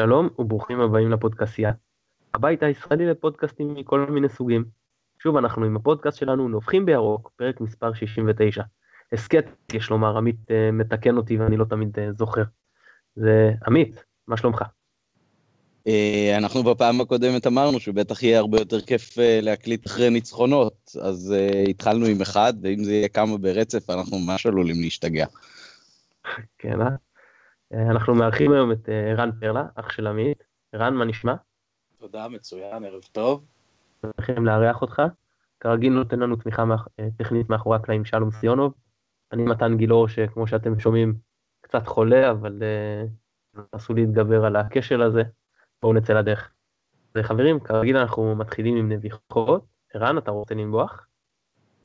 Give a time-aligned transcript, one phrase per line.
[0.00, 1.72] שלום וברוכים הבאים לפודקאסייה.
[2.34, 4.64] הבית הישראלי לפודקאסטים מכל מיני סוגים.
[5.18, 8.62] שוב אנחנו עם הפודקאסט שלנו נובחים בירוק, פרק מספר 69.
[9.12, 12.42] הסכת, יש לומר, עמית אה, מתקן אותי ואני לא תמיד אה, זוכר.
[13.16, 14.62] זה עמית, מה שלומך?
[15.86, 21.34] אה, אנחנו בפעם הקודמת אמרנו שבטח יהיה הרבה יותר כיף להקליט אחרי ניצחונות, אז
[21.70, 25.26] התחלנו עם אחד, ואם זה יהיה כמה ברצף, אנחנו ממש עלולים להשתגע.
[26.58, 27.09] כן, אה?
[27.72, 30.44] אנחנו מארחים היום את רן פרלה, אח של עמית.
[30.74, 31.34] רן, מה נשמע?
[31.98, 33.44] תודה, מצוין, ערב טוב.
[34.02, 35.02] שמחים לארח אותך.
[35.60, 36.64] כרגיל נותן לנו תמיכה
[37.16, 38.74] טכנית מאחורי הקלעים שלום סיונוב.
[39.32, 41.14] אני מתן גילאור, שכמו שאתם שומעים,
[41.60, 42.62] קצת חולה, אבל
[43.74, 45.22] נסו להתגבר על הכשל הזה.
[45.82, 46.52] בואו נצא לדרך.
[47.14, 49.64] אז חברים, כרגיל אנחנו מתחילים עם נביחות.
[49.94, 51.06] ערן, אתה רוצה לנבוח?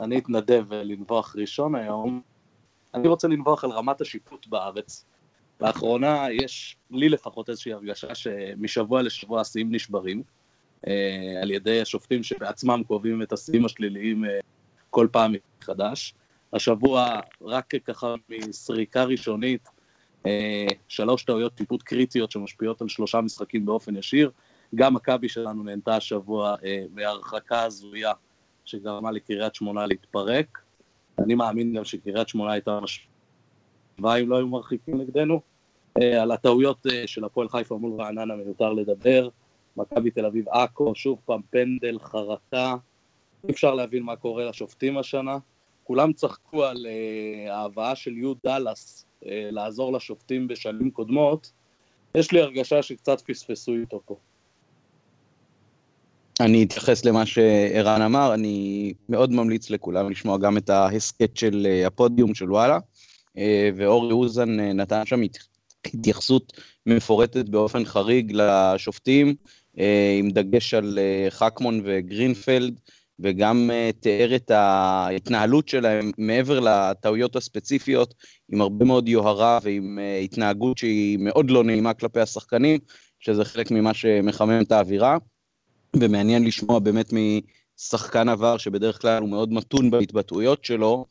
[0.01, 2.21] אני אתנדב לנבוח ראשון היום.
[2.93, 5.05] אני רוצה לנבוח על רמת השיפוט בארץ.
[5.61, 10.23] לאחרונה יש לי לפחות איזושהי הרגשה שמשבוע לשבוע השיאים נשברים
[10.87, 14.39] אה, על ידי השופטים שבעצמם קובעים את השיאים השליליים אה,
[14.89, 16.13] כל פעם מחדש.
[16.53, 19.69] השבוע, רק ככה מסריקה ראשונית,
[20.25, 24.31] אה, שלוש טעויות שיפוט קריטיות שמשפיעות על שלושה משחקים באופן ישיר.
[24.75, 26.55] גם מכבי שלנו נהנתה השבוע
[26.93, 28.11] בהרחקה הזויה
[28.65, 30.59] שגרמה לקריית שמונה להתפרק.
[31.19, 32.79] אני מאמין גם שקריית שמונה הייתה
[33.95, 35.41] משוואה אם לא היו מרחיקים נגדנו.
[36.01, 39.29] אה, על הטעויות אה, של הפועל חיפה מול רעננה מיותר לדבר.
[39.77, 42.75] מכבי תל אביב עכו, שוב פעם פנדל, חרטה.
[43.47, 45.37] אי אפשר להבין מה קורה לשופטים השנה.
[45.83, 51.51] כולם צחקו על uh, ההבאה של יו דאלאס uh, לעזור לשופטים בשנים קודמות.
[52.15, 54.15] יש לי הרגשה שקצת פספסו איתו פה.
[56.39, 62.35] אני אתייחס למה שערן אמר, אני מאוד ממליץ לכולם לשמוע גם את ההסכת של הפודיום
[62.35, 62.79] של וואלה,
[63.75, 65.21] ואורי אוזן uh, נתן שם
[65.93, 66.53] התייחסות
[66.85, 69.35] מפורטת באופן חריג לשופטים,
[69.79, 72.79] אה, עם דגש על אה, חכמון וגרינפלד,
[73.19, 78.13] וגם אה, תיאר את ההתנהלות שלהם מעבר לטעויות הספציפיות,
[78.51, 82.79] עם הרבה מאוד יוהרה ועם התנהגות שהיא מאוד לא נעימה כלפי השחקנים,
[83.19, 85.17] שזה חלק ממה שמחמם את האווירה,
[85.95, 91.05] ומעניין לשמוע באמת משחקן עבר, שבדרך כלל הוא מאוד מתון בהתבטאויות שלו,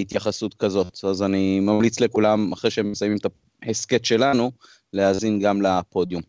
[0.00, 1.04] התייחסות כזאת.
[1.04, 3.26] אז אני ממליץ לכולם, אחרי שהם מסיימים את
[3.62, 4.52] ההסכת שלנו,
[4.92, 6.22] להאזין גם לפודיום.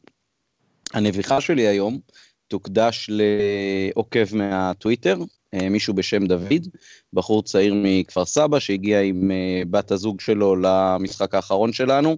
[0.93, 1.99] הנביכה שלי היום
[2.47, 5.17] תוקדש לעוקב מהטוויטר,
[5.53, 6.67] אה, מישהו בשם דוד,
[7.13, 12.17] בחור צעיר מכפר סבא שהגיע עם אה, בת הזוג שלו למשחק האחרון שלנו.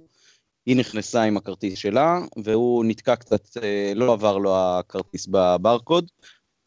[0.66, 6.12] היא נכנסה עם הכרטיס שלה, והוא נתקע קצת, אה, לא עבר לו הכרטיס בברקוד.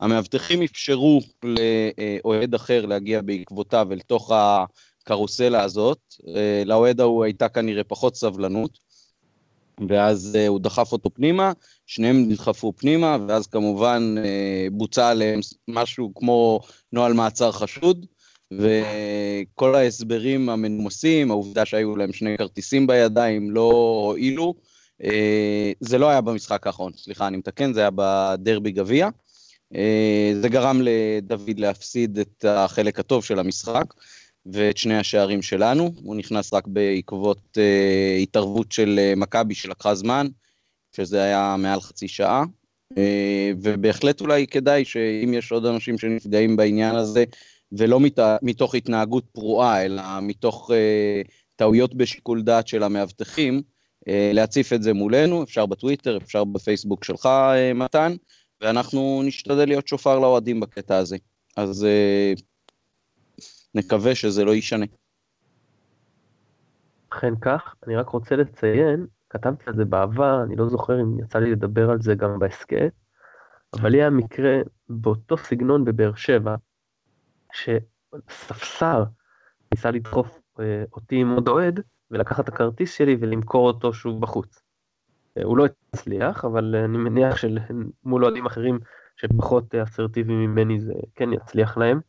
[0.02, 5.98] המאבטחים אפשרו לאוהד אחר להגיע בעקבותיו אל תוך הקרוסלה הזאת.
[6.36, 8.78] אה, לאוהד ההוא הייתה כנראה פחות סבלנות,
[9.88, 11.52] ואז אה, הוא דחף אותו פנימה,
[11.86, 16.60] שניהם נדחפו פנימה, ואז כמובן אה, בוצע עליהם משהו כמו
[16.92, 18.06] נוהל מעצר חשוד,
[18.52, 23.70] וכל ההסברים המנומסים, העובדה שהיו להם שני כרטיסים בידיים, לא
[24.06, 24.54] הועילו.
[25.80, 29.08] זה לא היה במשחק האחרון, סליחה, אני מתקן, זה היה בדרבי גביע.
[30.40, 33.94] זה גרם לדוד להפסיד את החלק הטוב של המשחק.
[34.46, 35.92] ואת שני השערים שלנו.
[36.02, 40.26] הוא נכנס רק בעקבות uh, התערבות של uh, מכבי שלקחה זמן,
[40.96, 42.44] שזה היה מעל חצי שעה.
[43.62, 47.24] ובהחלט אולי כדאי שאם יש עוד אנשים שנפגעים בעניין הזה,
[47.72, 53.62] ולא מת, מתוך התנהגות פרועה, אלא מתוך uh, טעויות בשיקול דעת של המאבטחים,
[54.00, 58.14] uh, להציף את זה מולנו, אפשר בטוויטר, אפשר בפייסבוק שלך, uh, מתן,
[58.62, 61.16] ואנחנו נשתדל להיות שופר לאוהדים בקטע הזה.
[61.56, 62.42] אז uh,
[63.74, 64.86] נקווה שזה לא יישנה.
[67.08, 71.38] אכן כך, אני רק רוצה לציין, כתבתי על זה בעבר, אני לא זוכר אם יצא
[71.38, 72.92] לי לדבר על זה גם בהסכת,
[73.74, 76.54] אבל היה מקרה באותו סגנון בבאר שבע,
[77.52, 79.04] שספסר
[79.74, 81.80] ניסה לדחוף אה, אותי עם עוד אוהד,
[82.10, 84.61] ולקחת את הכרטיס שלי ולמכור אותו שוב בחוץ.
[85.38, 88.78] אה, הוא לא הצליח, אבל אני מניח שמול אוהדים אחרים
[89.16, 92.00] שפחות אסרטיביים ממני זה כן יצליח להם.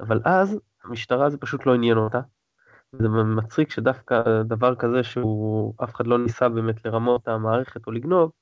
[0.00, 2.20] אבל אז המשטרה זה פשוט לא עניין אותה.
[2.92, 8.32] זה מצחיק שדווקא דבר כזה שהוא, אף אחד לא ניסה באמת לרמות המערכת או לגנוב,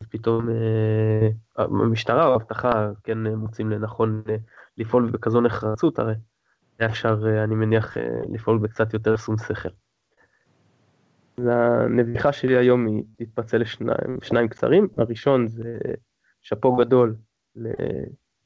[0.00, 4.36] אז פתאום אה, המשטרה או האבטחה כן מוצאים לנכון אה,
[4.78, 6.14] לפעול בכזו נחרצות, הרי
[6.78, 9.68] היה אפשר, אה, אני מניח, אה, לפעול בקצת יותר שום שכל.
[11.38, 13.62] הנביכה שלי היום היא תתפצל
[14.18, 15.78] לשניים קצרים, הראשון זה
[16.42, 17.16] שאפו גדול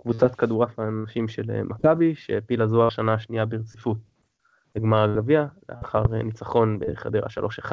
[0.03, 3.99] קבוצת כדורעף האנשים של מכבי, שהעפילה זו השנה השנייה ברציפות
[4.77, 7.27] לגמר הגביע, לאחר ניצחון בחדרה
[7.63, 7.73] 3-1.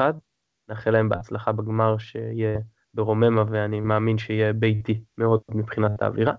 [0.68, 2.58] נאחל להם בהצלחה בגמר שיהיה
[2.94, 6.34] ברוממה ואני מאמין שיהיה ביתי מאוד מבחינת האווירה.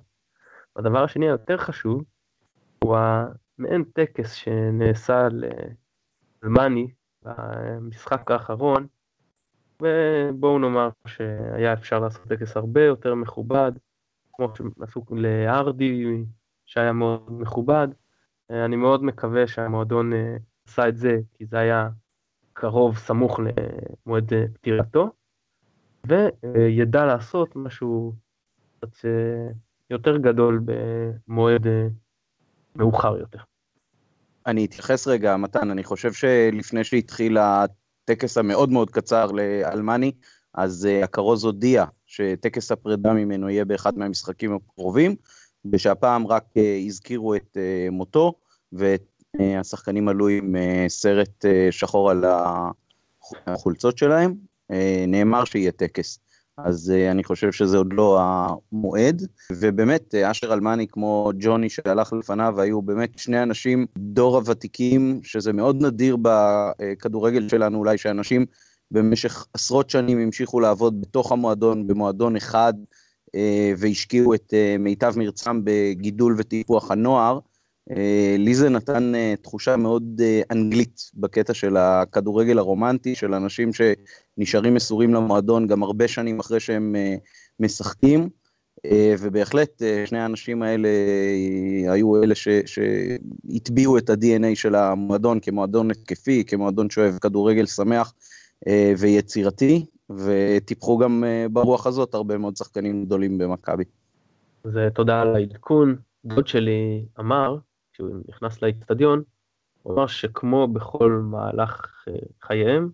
[0.75, 2.03] הדבר השני היותר חשוב
[2.83, 5.27] הוא המעין טקס שנעשה
[6.43, 6.91] לאלמני
[7.23, 8.87] במשחק האחרון,
[9.81, 13.71] ובואו נאמר שהיה אפשר לעשות טקס הרבה יותר מכובד,
[14.33, 16.23] כמו שעשו לארדי
[16.65, 17.87] שהיה מאוד מכובד.
[18.49, 20.37] אני מאוד מקווה שהמועדון אה,
[20.67, 21.89] עשה את זה, כי זה היה
[22.53, 25.11] קרוב, סמוך למועד אה, פטירתו,
[26.07, 28.13] וידע לעשות משהו
[28.77, 29.51] קצת אה,
[29.89, 31.67] יותר גדול במועד
[32.75, 33.39] מאוחר יותר.
[34.47, 40.11] אני אתייחס רגע, מתן, אני חושב שלפני שהתחיל הטקס המאוד מאוד קצר לאלמני,
[40.53, 45.15] אז הכרוז הודיע שטקס הפרידה ממנו יהיה באחד מהמשחקים הקרובים,
[45.71, 46.43] ושהפעם רק
[46.87, 47.57] הזכירו את
[47.91, 48.33] מותו,
[48.73, 49.19] ואת
[49.59, 52.25] השחקנים עלו עם אה, סרט אה, שחור על
[53.47, 54.33] החולצות שלהם,
[54.71, 56.19] אה, נאמר שיהיה טקס.
[56.65, 62.81] אז אני חושב שזה עוד לא המועד, ובאמת אשר אלמני כמו ג'וני שהלך לפניו היו
[62.81, 68.45] באמת שני אנשים דור הוותיקים, שזה מאוד נדיר בכדורגל שלנו אולי שאנשים
[68.91, 72.73] במשך עשרות שנים המשיכו לעבוד בתוך המועדון, במועדון אחד,
[73.77, 77.48] והשקיעו את מיטב מרצם בגידול וטיפוח הנוער, אה,
[78.37, 84.73] לי זה נתן אה, תחושה מאוד אה, אנגלית בקטע של הכדורגל הרומנטי, של אנשים שנשארים
[84.73, 86.95] מסורים למועדון גם הרבה שנים אחרי שהם
[87.59, 88.29] משחקים,
[89.19, 90.89] ובהחלט שני האנשים האלה
[91.87, 98.13] היו אלה שהטביעו את ה-DNA של המועדון כמועדון התקפי, כמועדון שאוהב כדורגל שמח
[98.97, 103.83] ויצירתי, וטיפחו גם ברוח הזאת הרבה מאוד שחקנים גדולים במכבי.
[104.63, 105.95] אז תודה על העדכון.
[106.25, 107.57] דוד שלי אמר
[107.99, 109.23] כשהוא נכנס לאיצטדיון,
[109.83, 112.89] הוא אמר שכמו בכל מהלך אה, חייהם,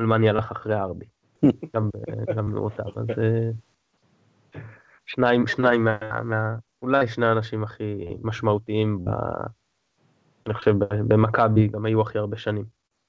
[0.00, 1.06] אלמני הלך אחרי ארבי.
[1.76, 1.90] גם,
[2.36, 3.50] גם מאותם, אז אה,
[5.06, 9.08] שניים, שניים מה, מה, אולי שני האנשים הכי משמעותיים, ב,
[10.46, 10.74] אני חושב,
[11.08, 12.64] במכבי, גם היו הכי הרבה שנים.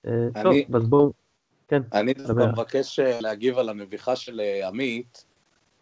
[0.08, 1.14] אה, אני, טוב, אז בואו,
[1.68, 1.82] כן.
[1.94, 5.26] אני דווקא מבקש להגיב על המביכה של עמית.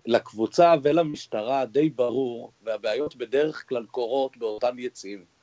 [0.07, 5.36] לקבוצה ולמשטרה די ברור, והבעיות בדרך כלל קורות באותם יציאים.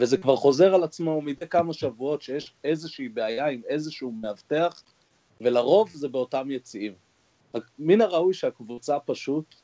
[0.00, 4.82] וזה כבר חוזר על עצמו מדי כמה שבועות שיש איזושהי בעיה עם איזשהו מאבטח,
[5.40, 6.92] ולרוב זה באותם יציאים.
[7.78, 9.54] מן הראוי שהקבוצה פשוט,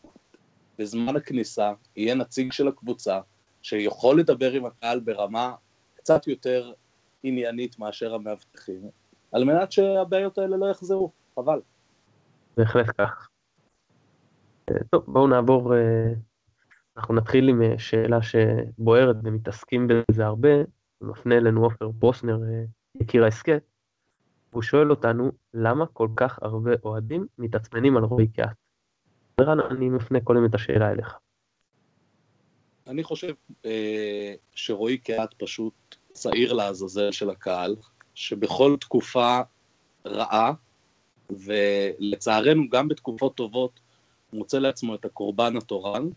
[0.79, 3.21] בזמן הכניסה, יהיה נציג של הקבוצה,
[3.63, 5.55] שיכול לדבר עם הקהל ברמה
[5.95, 6.73] קצת יותר
[7.23, 8.91] עניינית מאשר המאבטחים,
[9.33, 11.61] על מנת שהבעיות האלה לא יחזרו, חבל.
[12.57, 13.29] בהחלט כך.
[14.71, 16.13] אה, טוב, בואו נעבור אה,
[16.97, 20.49] אנחנו נתחיל עם אה, שאלה שבוערת ומתעסקים בזה הרבה,
[21.01, 22.65] מפנה אלינו עופר בוסנר, אה,
[23.01, 23.63] יקיר ההסכת,
[24.53, 28.57] והוא שואל אותנו, למה כל כך הרבה אוהדים מתעצמנים על רועי קהת?
[29.37, 31.19] ערן, אני מפנה קודם את השאלה אליך.
[32.87, 33.35] אני חושב
[33.65, 37.77] אה, שרועי קהת פשוט צעיר לעזאזל של הקהל,
[38.15, 39.41] שבכל תקופה
[40.07, 40.53] רעה,
[41.31, 43.81] ולצערנו גם בתקופות טובות,
[44.33, 46.11] מוצא לעצמו את הקורבן התורן, אה,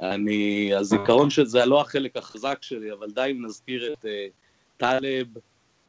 [0.00, 4.26] אני, הזיכרון של זה לא החלק החזק שלי, אבל די אם נזכיר את אה,
[4.76, 5.26] טלב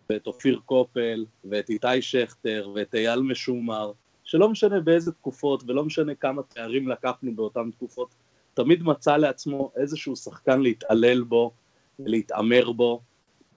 [0.10, 3.92] ואת אופיר קופל ואת איתי שכטר ואת אייל משומר,
[4.24, 8.16] שלא משנה באיזה תקופות ולא משנה כמה תארים לקחנו באותן תקופות,
[8.54, 11.52] תמיד מצא לעצמו איזשהו שחקן להתעלל בו
[12.00, 13.02] ולהתעמר בו.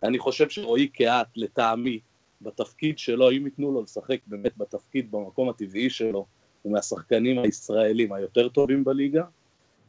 [0.02, 2.00] אני חושב שרועי קהת, לטעמי,
[2.42, 6.26] בתפקיד שלו, אם ייתנו לו לשחק באמת בתפקיד, במקום הטבעי שלו,
[6.62, 9.25] הוא מהשחקנים הישראלים היותר טובים בליגה.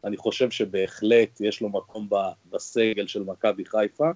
[0.03, 2.10] אני חושב שבהחלט יש לו מקום
[2.51, 4.10] בסגל של מכבי חיפה.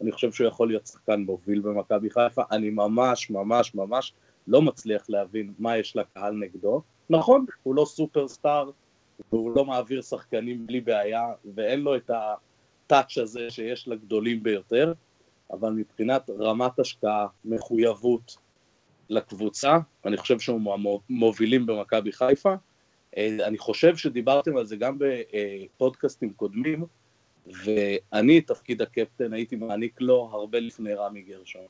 [0.00, 2.42] אני חושב שהוא יכול להיות שחקן מוביל במכבי חיפה.
[2.50, 4.12] אני ממש ממש ממש
[4.48, 6.82] לא מצליח להבין מה יש לקהל נגדו.
[7.10, 8.70] נכון, הוא לא סופרסטאר,
[9.32, 14.92] והוא לא מעביר שחקנים בלי בעיה, ואין לו את הטאץ' הזה שיש לגדולים ביותר,
[15.50, 18.36] אבל מבחינת רמת השקעה, מחויבות,
[19.12, 22.54] לקבוצה, אני חושב שהוא מהמובילים במכבי חיפה.
[23.16, 26.84] אה, אני חושב שדיברתם על זה גם בפודקאסטים קודמים,
[27.46, 31.66] ואני תפקיד הקפטן הייתי מעניק לו הרבה לפני רמי גרשון.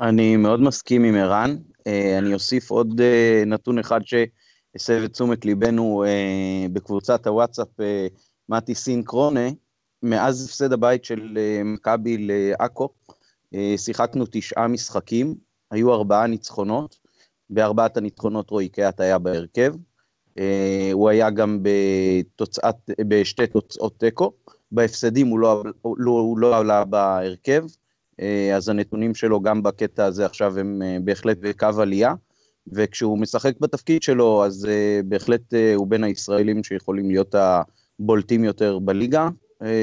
[0.00, 1.56] אני מאוד מסכים עם ערן,
[1.86, 6.04] אה, אני אוסיף עוד אה, נתון אחד שהסב את תשומת ליבנו
[6.72, 7.68] בקבוצת הוואטסאפ
[8.48, 9.48] מתי סינקרונה,
[10.02, 12.88] מאז הפסד הבית של מכבי לעכו,
[13.76, 15.34] שיחקנו תשעה משחקים,
[15.70, 16.98] היו ארבעה ניצחונות,
[17.50, 19.74] בארבעת הניצחונות רועי קהת היה בהרכב,
[20.38, 24.32] אה, הוא היה גם בתוצאת, בשתי תוצאות תיקו,
[24.72, 25.62] בהפסדים הוא לא,
[25.96, 27.64] לא, הוא לא עלה בהרכב,
[28.20, 32.14] אה, אז הנתונים שלו גם בקטע הזה עכשיו הם בהחלט בקו עלייה,
[32.72, 34.68] וכשהוא משחק בתפקיד שלו, אז
[35.04, 39.28] בהחלט הוא בין הישראלים שיכולים להיות הבולטים יותר בליגה.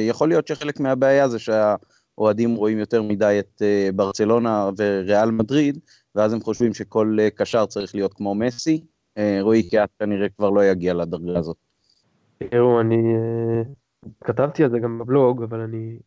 [0.10, 1.40] יכול להיות שחלק מהבעיה זה
[2.20, 5.80] שהאוהדים רואים יותר מדי את uh, ברצלונה וריאל מדריד,
[6.16, 8.86] ואז הם חושבים שכל uh, קשר צריך להיות כמו מסי.
[9.20, 11.58] Uh, רועי קיאט כנראה כבר לא יגיע לדרגה הזאת.
[12.38, 13.16] תראו, אני
[14.24, 16.00] כתבתי על זה גם בבלוג, אבל אני,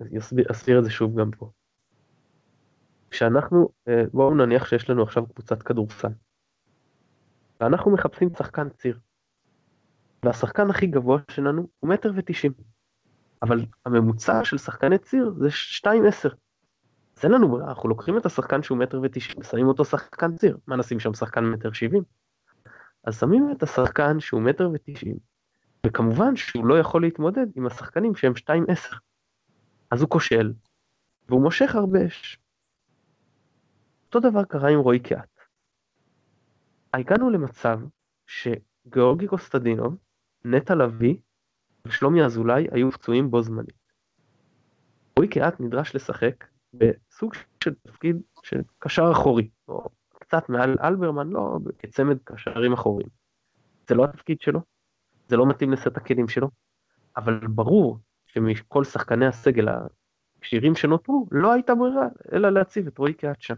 [0.00, 1.50] אני אסביר, אסביר את זה שוב גם פה.
[3.10, 3.68] כשאנחנו,
[4.12, 6.08] בואו נניח שיש לנו עכשיו קבוצת כדורסל.
[7.60, 8.98] ואנחנו מחפשים שחקן ציר.
[10.24, 12.52] והשחקן הכי גבוה שלנו הוא מטר ותשעים.
[13.46, 16.28] אבל הממוצע של שחקני ציר זה שתיים עשר.
[17.16, 20.58] אז אין לנו ברירה, אנחנו לוקחים את השחקן שהוא מטר ותשעים ושמים אותו שחקן ציר.
[20.66, 22.02] מה נשים שם שחקן מטר שבעים?
[23.04, 25.16] אז שמים את השחקן שהוא מטר ותשעים,
[25.86, 28.96] וכמובן שהוא לא יכול להתמודד עם השחקנים שהם שתיים עשר.
[29.90, 30.52] אז הוא כושל,
[31.28, 32.38] והוא מושך הרבה אש.
[34.06, 35.40] אותו דבר קרה עם רועי קיאט.
[36.94, 37.80] הגענו למצב
[38.26, 39.96] שגיאורגי קוסטדינוב,
[40.44, 41.16] נטע לביא
[41.86, 43.86] ושלומי אזולאי היו פצועים בו זמנית.
[45.16, 49.88] רועי קיאט נדרש לשחק בסוג של תפקיד של קשר אחורי, או
[50.18, 53.08] קצת מעל אלברמן, לא כצמד קשרים אחוריים.
[53.88, 54.60] זה לא התפקיד שלו,
[55.28, 56.50] זה לא מתאים לסט הכלים שלו,
[57.16, 59.68] אבל ברור שמכל שחקני הסגל
[60.38, 63.54] הכשירים שנותרו, לא הייתה ברירה אלא להציב את רועי קיאט שם.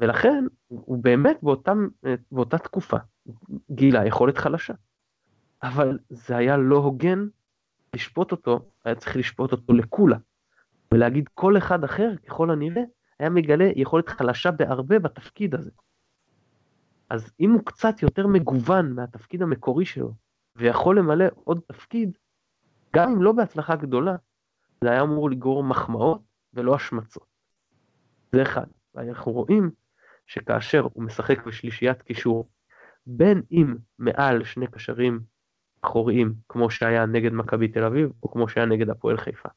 [0.00, 1.88] ולכן הוא באמת באותם,
[2.32, 2.96] באותה תקופה
[3.70, 4.74] גילה יכולת חלשה.
[5.62, 7.26] אבל זה היה לא הוגן
[7.94, 10.16] לשפוט אותו, היה צריך לשפוט אותו לקולה.
[10.94, 12.82] ולהגיד כל אחד אחר, ככל הנראה,
[13.18, 15.70] היה מגלה יכולת חלשה בהרבה בתפקיד הזה.
[17.10, 20.14] אז אם הוא קצת יותר מגוון מהתפקיד המקורי שלו,
[20.56, 22.18] ויכול למלא עוד תפקיד,
[22.96, 24.16] גם אם לא בהצלחה גדולה,
[24.80, 26.22] זה היה אמור לגרור מחמאות
[26.54, 27.26] ולא השמצות.
[28.32, 28.66] זה אחד.
[28.94, 29.70] ואנחנו רואים
[30.26, 32.48] שכאשר הוא משחק בשלישיית קישור,
[33.06, 35.20] בין אם מעל שני קשרים
[35.82, 39.48] אחוריים, כמו שהיה נגד מכבי תל אביב, או כמו שהיה נגד הפועל חיפה,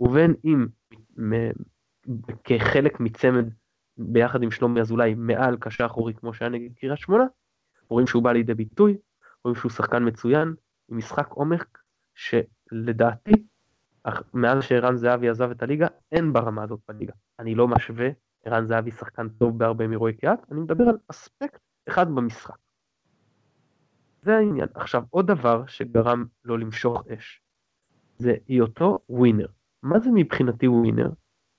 [0.00, 0.66] ובין אם
[2.44, 3.44] כחלק מצמד
[3.98, 7.24] ביחד עם שלומי אזולאי מעל קשר אחורי כמו שהיה נגד קריית שמונה,
[7.88, 8.96] רואים שהוא בא לידי ביטוי,
[9.44, 10.54] רואים שהוא שחקן מצוין,
[10.90, 11.78] עם משחק עומק
[12.14, 13.32] שלדעתי,
[14.34, 17.12] מאז שערן זהבי עזב את הליגה, אין ברמה הזאת בליגה.
[17.38, 18.08] אני לא משווה
[18.44, 22.56] ערן זהבי שחקן טוב בהרבה מרועי קיאט, אני מדבר על אספקט אחד במשחק.
[24.26, 24.68] זה העניין.
[24.74, 27.42] עכשיו, עוד דבר שגרם לו למשוך אש,
[28.18, 29.46] זה היותו ווינר.
[29.82, 31.10] מה זה מבחינתי ווינר?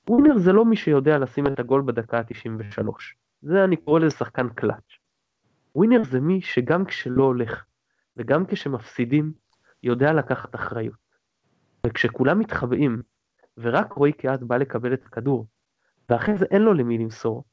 [0.09, 2.87] ווינר זה לא מי שיודע לשים את הגול בדקה ה-93.
[3.41, 4.97] זה אני קורא לזה שחקן קלאץ'.
[5.75, 7.65] ווינר זה מי שגם כשלא הולך,
[8.17, 9.33] וגם כשמפסידים,
[9.83, 11.07] יודע לקחת אחריות.
[11.85, 13.01] וכשכולם מתחבאים,
[13.57, 15.47] ורק רועי קיאט בא לקבל את הכדור,
[16.09, 17.43] ואחרי זה אין לו למי למסור,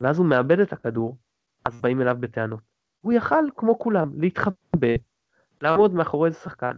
[0.00, 1.18] ואז הוא מאבד את הכדור,
[1.64, 2.69] אז באים אליו בטענות.
[3.00, 4.88] הוא יכל, כמו כולם, להתחבא,
[5.62, 6.72] לעמוד מאחורי איזה שחקן.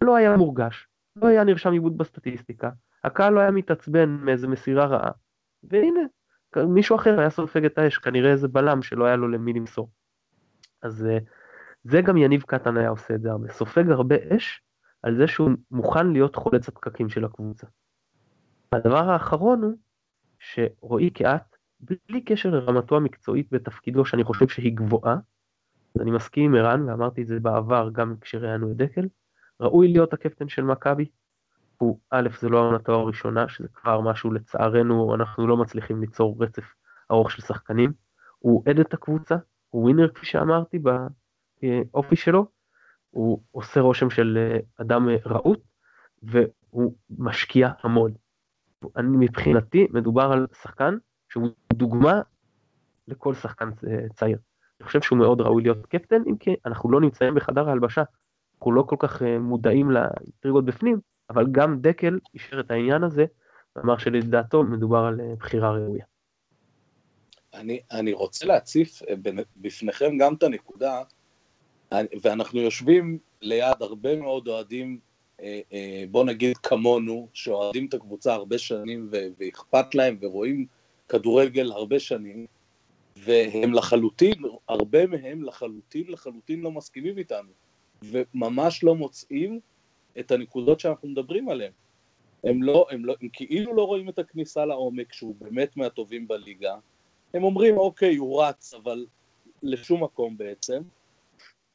[0.00, 2.70] לא היה מורגש, לא היה נרשם עיבוד בסטטיסטיקה,
[3.04, 5.10] הקהל לא היה מתעצבן מאיזה מסירה רעה,
[5.64, 6.00] והנה,
[6.56, 9.90] מישהו אחר היה סופג את האש, כנראה איזה בלם שלא היה לו למי למסור.
[10.82, 11.18] אז אה,
[11.84, 14.62] זה גם יניב קטן היה עושה את זה הרבה, סופג הרבה אש
[15.02, 17.66] על זה שהוא מוכן להיות חולץ הפקקים של הקבוצה.
[18.72, 19.72] הדבר האחרון הוא
[20.38, 25.16] שרועי קיאט, בלי קשר לרמתו המקצועית בתפקידו שאני חושב שהיא גבוהה,
[25.94, 29.08] אז אני מסכים עם ערן ואמרתי את זה בעבר גם כשראיינו את דקל,
[29.60, 31.06] ראוי להיות הקפטן של מכבי.
[31.78, 36.64] הוא, א', זה לא העונתו הראשונה, שזה כבר משהו לצערנו, אנחנו לא מצליחים ליצור רצף
[37.10, 37.92] ארוך של שחקנים.
[38.38, 39.36] הוא עד את הקבוצה,
[39.70, 42.46] הוא ווינר כפי שאמרתי באופי שלו,
[43.10, 45.60] הוא עושה רושם של אה, אדם אה, רהוט,
[46.22, 48.12] והוא משקיע המון.
[48.96, 50.96] אני מבחינתי מדובר על שחקן
[51.28, 52.20] שהוא דוגמה
[53.08, 54.38] לכל שחקן אה, צעיר.
[54.82, 58.02] אני חושב שהוא מאוד ראוי להיות קפטן, אם כי אנחנו לא נמצאים בחדר ההלבשה,
[58.56, 63.24] אנחנו לא כל כך אה, מודעים לאינטריגות בפנים, אבל גם דקל אישר את העניין הזה,
[63.76, 66.04] ואמר שלדעתו מדובר על אה, בחירה ראויה.
[67.54, 69.02] אני, אני רוצה להציף
[69.56, 71.02] בפניכם גם את הנקודה,
[72.22, 74.98] ואנחנו יושבים ליד הרבה מאוד אוהדים
[75.42, 80.66] אה, אה, בוא נגיד כמונו, שאוהדים את הקבוצה הרבה שנים ואכפת להם ורואים
[81.08, 82.46] כדורגל הרבה שנים,
[83.16, 84.34] והם לחלוטין,
[84.68, 87.50] הרבה מהם לחלוטין לחלוטין לא מסכימים איתנו,
[88.02, 89.60] וממש לא מוצאים
[90.18, 91.72] את הנקודות שאנחנו מדברים עליהן.
[92.44, 96.74] הם, לא, הם, לא, הם כאילו לא רואים את הכניסה לעומק, שהוא באמת מהטובים בליגה.
[97.34, 99.06] הם אומרים, אוקיי, הוא רץ, אבל
[99.62, 100.82] לשום מקום בעצם.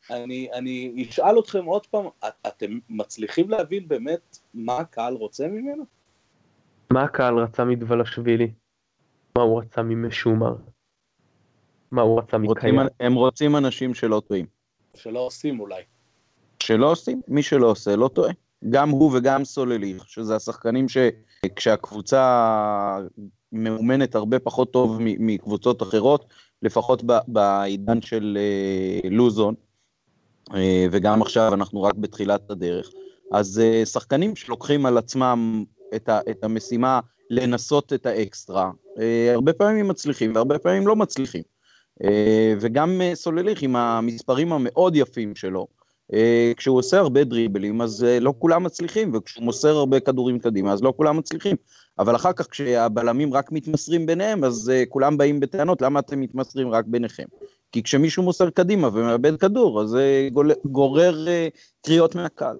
[0.10, 5.84] אני, אני אשאל אתכם עוד פעם, את, אתם מצליחים להבין באמת מה הקהל רוצה ממנו?
[6.94, 8.52] מה הקהל רצה מדבלשווילי?
[9.38, 10.56] מה הוא רצה ממשומר?
[11.92, 12.88] מה הוא רצה רוצים, מקיים?
[13.00, 14.46] הם רוצים אנשים שלא טועים.
[14.96, 15.82] שלא עושים אולי.
[16.64, 18.32] שלא עושים, מי שלא עושה לא טועה.
[18.70, 23.00] גם הוא וגם סולליך, שזה השחקנים שכשהקבוצה
[23.52, 26.26] מאומנת הרבה פחות טוב מקבוצות אחרות,
[26.62, 29.54] לפחות בעידן של אה, לוזון,
[30.56, 32.90] אה, וגם עכשיו אנחנו רק בתחילת הדרך.
[33.32, 35.64] אז אה, שחקנים שלוקחים על עצמם
[35.96, 38.72] את, ה- את המשימה לנסות את האקסטרה,
[39.34, 41.44] הרבה פעמים מצליחים והרבה פעמים לא מצליחים.
[42.04, 45.68] אה, וגם אה, סולליך עם המספרים המאוד יפים שלו,
[46.14, 50.84] אה, כשהוא עושה הרבה דריבלים אז לא כולם מצליחים, וכשהוא מוסר הרבה כדורים קדימה אז
[50.84, 51.56] לא כולם מצליחים.
[52.00, 56.86] אבל אחר כך כשהבלמים רק מתמסרים ביניהם, אז כולם באים בטענות, למה אתם מתמסרים רק
[56.88, 57.24] ביניכם?
[57.72, 60.30] כי כשמישהו מוסר קדימה ומאבד כדור, אז זה
[60.66, 61.26] גורר
[61.82, 62.58] קריאות מהקהל.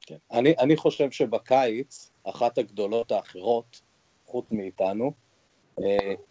[0.00, 0.16] כן.
[0.32, 3.80] אני, אני חושב שבקיץ, אחת הגדולות האחרות,
[4.26, 5.12] חוץ מאיתנו,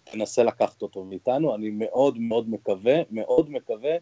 [0.04, 1.56] תנסה לקחת אותו מאיתנו.
[1.56, 3.96] אני מאוד מאוד מקווה, מאוד מקווה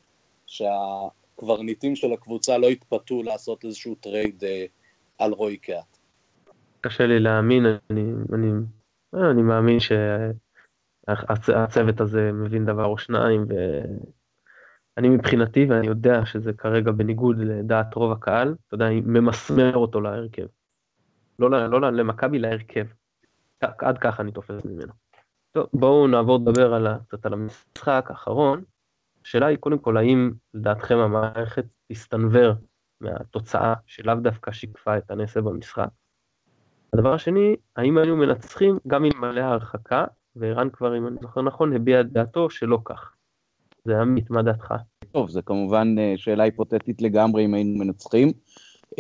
[0.46, 4.66] שהקברניטים של הקבוצה לא יתפתו לעשות איזשהו trade אה,
[5.18, 5.98] על רועי קהת.
[6.82, 8.52] קשה לי להאמין, אני, אני,
[9.16, 9.78] אה, אני מאמין
[11.08, 13.46] שהצוות הזה מבין דבר או שניים,
[14.98, 20.02] ואני מבחינתי, ואני יודע שזה כרגע בניגוד לדעת רוב הקהל, אתה יודע, אני ממסמר אותו
[20.02, 20.46] להרכב.
[21.40, 22.86] לא, לא ל- למכבי, להרכב.
[23.62, 24.94] עד ככה אני תופס ממנו.
[25.56, 28.64] טוב, בואו נעבור לדבר על, קצת על המשחק האחרון.
[29.26, 32.54] השאלה היא קודם כל, האם לדעתכם המערכת תסתנוור
[33.02, 35.88] מהתוצאה שלאו דווקא שיקפה את הנעשה במשחק?
[36.94, 42.02] הדבר השני, האם היינו מנצחים גם אלמלא ההרחקה, וערן כבר, אם אני זוכר נכון, הביע
[42.02, 43.14] את דעתו שלא כך.
[43.86, 44.74] זה עמית, מה דעתך?
[45.12, 48.32] טוב, זו כמובן uh, שאלה היפותטית לגמרי אם היינו מנצחים.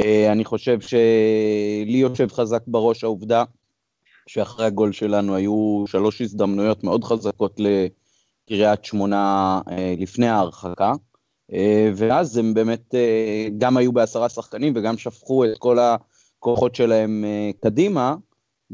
[0.02, 3.44] Uh, אני חושב שלי יושב חזק בראש העובדה
[4.28, 10.94] שאחרי הגול שלנו היו שלוש הזדמנויות מאוד חזקות לקריית שמונה uh, לפני ההרחקה.
[11.52, 11.56] Uh,
[11.96, 17.26] ואז הם באמת uh, גם היו בעשרה שחקנים וגם שפכו את כל הכוחות שלהם
[17.60, 18.16] קדימה,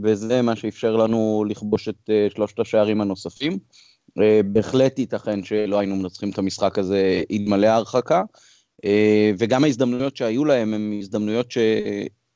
[0.04, 3.58] וזה מה שאפשר לנו לכבוש את שלושת השערים הנוספים.
[4.46, 8.24] בהחלט ייתכן שלא היינו מנצחים את המשחק הזה אלמלא ההרחקה,
[9.40, 11.52] וגם ההזדמנויות שהיו להם הן הזדמנויות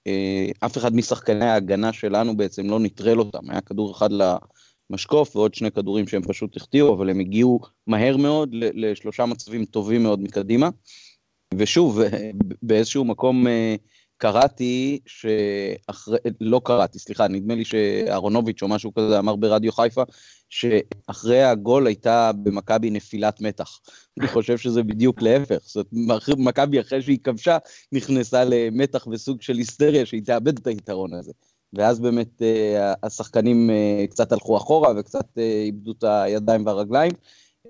[0.07, 4.09] שאף אחד משחקני ההגנה שלנו בעצם לא נטרל אותם, היה כדור אחד
[4.89, 10.03] למשקוף ועוד שני כדורים שהם פשוט החטיאו, אבל הם הגיעו מהר מאוד לשלושה מצבים טובים
[10.03, 10.69] מאוד מקדימה.
[11.53, 11.99] ושוב,
[12.61, 13.75] באיזשהו מקום אה,
[14.17, 20.03] קראתי שאחרי, לא קראתי, סליחה, נדמה לי שאהרונוביץ' או משהו כזה אמר ברדיו חיפה,
[20.49, 23.79] שאחרי הגול הייתה במכבי נפילת מתח.
[24.19, 27.57] אני חושב שזה בדיוק להפך, זאת אומרת, מכבי אחרי שהיא כבשה,
[27.91, 31.31] נכנסה למתח וסוג של היסטריה שהיא תאבד את היתרון הזה.
[31.73, 37.11] ואז באמת אה, השחקנים אה, קצת הלכו אחורה וקצת אה, איבדו את הידיים והרגליים.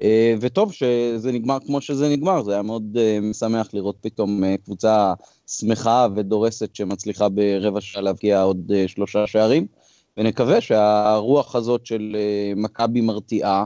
[0.02, 4.56] אה, וטוב שזה נגמר כמו שזה נגמר, זה היה מאוד אה, משמח לראות פתאום אה,
[4.66, 5.14] קבוצה
[5.48, 9.68] שמחה ודורסת שמצליחה ברבע שעה להבקיע עוד שלושה שערים,
[10.18, 12.16] ונקווה שהרוח הזאת של
[12.56, 13.64] מכבי מרתיעה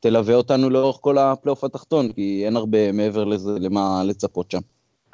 [0.00, 4.58] תלווה אותנו לאורך כל הפלייאוף התחתון, כי אין הרבה מעבר לזה למה לצפות שם.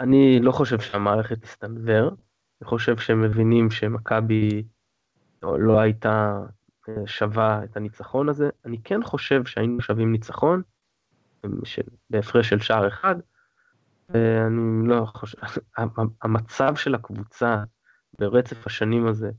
[0.00, 4.62] אני לא חושב שהמערכת תסתנוור, אני חושב שהם מבינים שמכבי
[5.42, 6.40] לא, הייתה
[7.06, 8.50] שווה את הניצחון הזה.
[8.64, 10.62] אני כן חושב שהיינו שווים ניצחון,
[12.10, 13.14] בהפרש של שער אחד,
[14.08, 15.38] ואני לא חושב,
[16.22, 17.56] המצב של הקבוצה
[18.18, 19.30] ברצף השנים הזה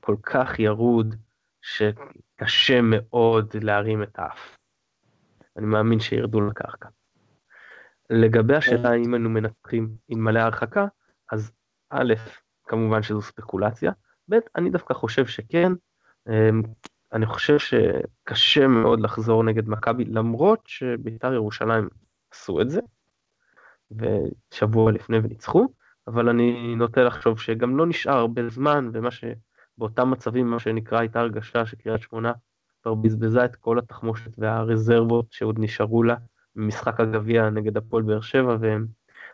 [0.00, 1.14] כל כך ירוד,
[1.60, 4.56] שקשה מאוד להרים את האף.
[5.56, 6.88] אני מאמין שירדו לקרקע.
[8.10, 10.86] לגבי השאלה האם היינו מנצחים אלמלא ההרחקה,
[11.32, 11.52] אז
[11.90, 12.14] א',
[12.64, 13.92] כמובן שזו ספקולציה,
[14.30, 15.72] ב', אני דווקא חושב שכן,
[16.28, 16.62] אמ,
[17.16, 21.88] אני חושב שקשה מאוד לחזור נגד מכבי, למרות שבית"ר ירושלים
[22.30, 22.80] עשו את זה,
[23.90, 25.68] ושבוע לפני וניצחו,
[26.06, 31.20] אבל אני נוטה לחשוב שגם לא נשאר הרבה זמן, ומה שבאותם מצבים, מה שנקרא, הייתה
[31.20, 32.32] הרגשה שקריית שמונה
[32.82, 36.14] כבר בזבזה את כל התחמושת והרזרבות שעוד נשארו לה
[36.56, 38.86] ממשחק הגביע נגד הפועל באר שבע, והם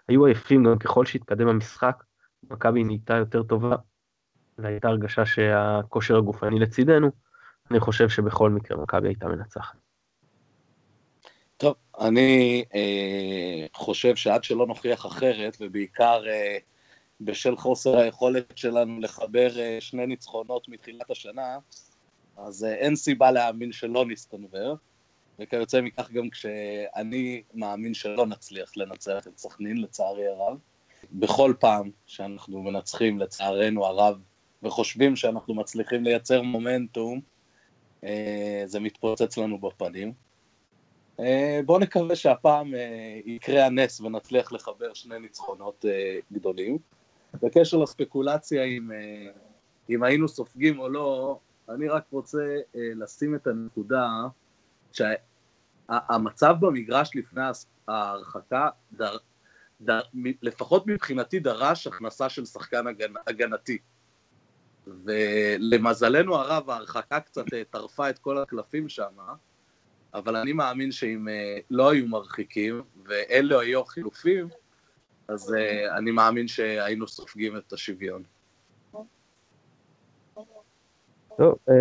[0.08, 2.04] היו עייפים גם ככל שהתקדם המשחק,
[2.50, 3.76] מכבי נהייתה יותר טובה,
[4.58, 7.10] והייתה הרגשה שהכושר הגופני לצידנו,
[7.70, 9.76] אני חושב שבכל מקרה מכבי הייתה מנצחת.
[11.56, 16.58] טוב, אני אה, חושב שעד שלא נוכיח אחרת, ובעיקר אה,
[17.20, 21.58] בשל חוסר היכולת שלנו לחבר אה, שני ניצחונות מתחילת השנה,
[22.36, 24.76] אז אה, אין סיבה להאמין שלא נסתנוור,
[25.38, 30.58] וכיוצא מכך גם כשאני מאמין שלא נצליח לנצח את סכנין, לצערי הרב.
[31.12, 34.18] בכל פעם שאנחנו מנצחים, לצערנו הרב,
[34.62, 37.20] וחושבים שאנחנו מצליחים לייצר מומנטום,
[38.66, 40.12] זה מתפוצץ לנו בפנים.
[41.20, 46.78] אה, בואו נקווה שהפעם אה, יקרה הנס ונצליח לחבר שני ניצחונות אה, גדולים.
[47.42, 48.90] בקשר לספקולציה אם,
[49.90, 51.38] אם היינו סופגים או לא,
[51.68, 54.08] אני רק רוצה לשים את הנקודה
[54.92, 57.42] שהמצב במגרש לפני
[57.88, 59.16] ההרחקה, דר,
[59.80, 60.00] דר,
[60.42, 63.78] לפחות מבחינתי דרש הכנסה של שחקן הגנ, הגנתי.
[64.86, 69.12] ולמזלנו הרב ההרחקה קצת טרפה את כל הקלפים שם,
[70.14, 74.48] אבל אני מאמין שאם uh, לא היו מרחיקים ואלו היו החילופים,
[75.28, 78.22] אז uh, אני מאמין שהיינו סופגים את השוויון.
[81.38, 81.74] טוב, אה,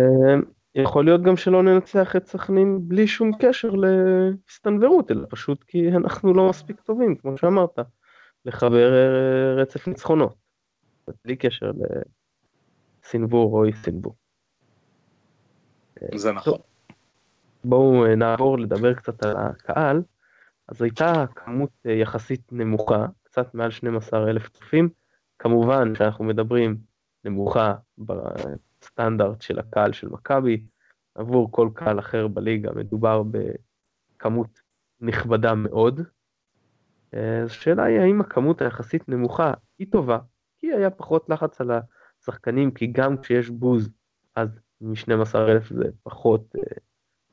[0.74, 6.34] יכול להיות גם שלא ננצח את סכנין בלי שום קשר להסתנוורות, אלא פשוט כי אנחנו
[6.34, 7.78] לא מספיק טובים, כמו שאמרת,
[8.44, 8.92] לחבר
[9.56, 10.34] רצף ניצחונות,
[11.24, 12.21] בלי קשר לסנוור
[13.32, 14.14] או אי סנוור.
[16.14, 16.52] זה נכון.
[16.52, 16.62] טוב.
[17.64, 20.02] בואו אה, נעבור לדבר קצת על הקהל.
[20.68, 24.88] אז הייתה כמות אה, יחסית נמוכה, קצת מעל 12 אלף צופים.
[25.38, 26.76] כמובן שאנחנו מדברים
[27.24, 30.64] נמוכה בסטנדרט של הקהל של מכבי,
[31.14, 34.60] עבור כל קהל אחר בליגה מדובר בכמות
[35.00, 36.00] נכבדה מאוד.
[37.14, 40.18] אה, אז השאלה היא האם הכמות היחסית נמוכה היא טובה,
[40.58, 41.70] כי היה פחות לחץ על
[42.22, 43.90] השחקנים, כי גם כשיש בוז
[44.36, 44.48] אז
[44.80, 46.54] מ-12 אלף זה פחות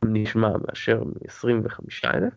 [0.06, 2.34] נשמע מאשר מ-25 אלף,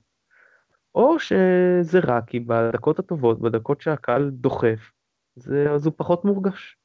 [0.95, 4.93] או שזה רע כי בדקות הטובות, בדקות שהקהל דוחף,
[5.37, 6.77] זה, אז הוא פחות מורגש.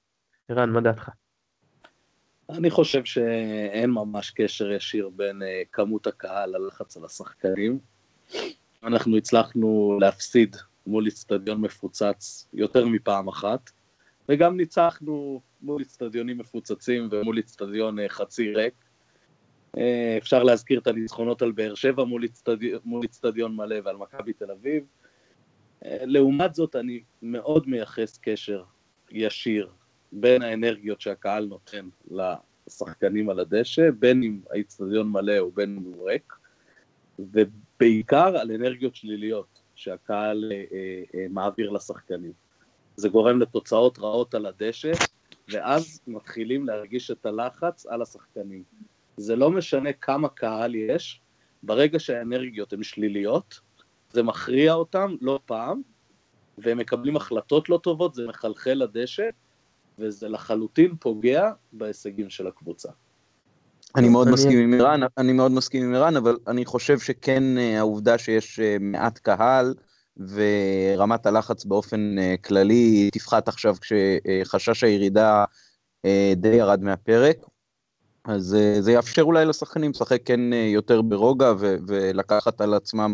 [0.49, 1.09] ערן, מה דעתך?
[2.49, 7.79] אני חושב שאין ממש קשר ישיר בין uh, כמות הקהל ללחץ על השחקנים.
[8.83, 10.55] אנחנו הצלחנו להפסיד
[10.87, 13.69] מול איצטדיון מפוצץ יותר מפעם אחת,
[14.29, 18.73] וגם ניצחנו מול איצטדיונים מפוצצים ומול איצטדיון uh, חצי ריק.
[19.77, 22.03] אה, אפשר להזכיר את הניצחונות על באר שבע
[22.83, 24.83] מול איצטדיון מלא ועל מכבי תל אביב.
[25.85, 28.63] אה, לעומת זאת, אני מאוד מייחס קשר
[29.11, 29.69] ישיר
[30.11, 36.09] בין האנרגיות שהקהל נותן לשחקנים על הדשא, בין אם האיצטדיון מלא או בין אם הוא
[36.09, 36.33] ריק,
[37.19, 42.33] ובעיקר על אנרגיות שליליות שהקהל אה, אה, אה, מעביר לשחקנים.
[42.95, 44.91] זה גורם לתוצאות רעות על הדשא,
[45.49, 48.63] ואז מתחילים להרגיש את הלחץ על השחקנים.
[49.17, 51.21] זה לא משנה כמה קהל יש,
[51.63, 53.59] ברגע שהאנרגיות הן שליליות,
[54.13, 55.81] זה מכריע אותם לא פעם,
[56.57, 59.29] והם מקבלים החלטות לא טובות, זה מחלחל לדשא,
[59.99, 62.89] וזה לחלוטין פוגע בהישגים של הקבוצה.
[63.95, 67.77] אני מאוד מסכים עם ערן, אני מאוד מסכים עם ערן, אבל אני חושב שכן אה,
[67.77, 69.73] העובדה שיש אה, מעט קהל
[70.19, 75.43] ורמת הלחץ באופן אה, כללי תפחת עכשיו כשחשש הירידה
[76.35, 77.37] די ירד מהפרק.
[78.27, 83.13] אז uh, זה יאפשר אולי לשחקנים לשחק כן יותר ברוגע ו- ולקחת על עצמם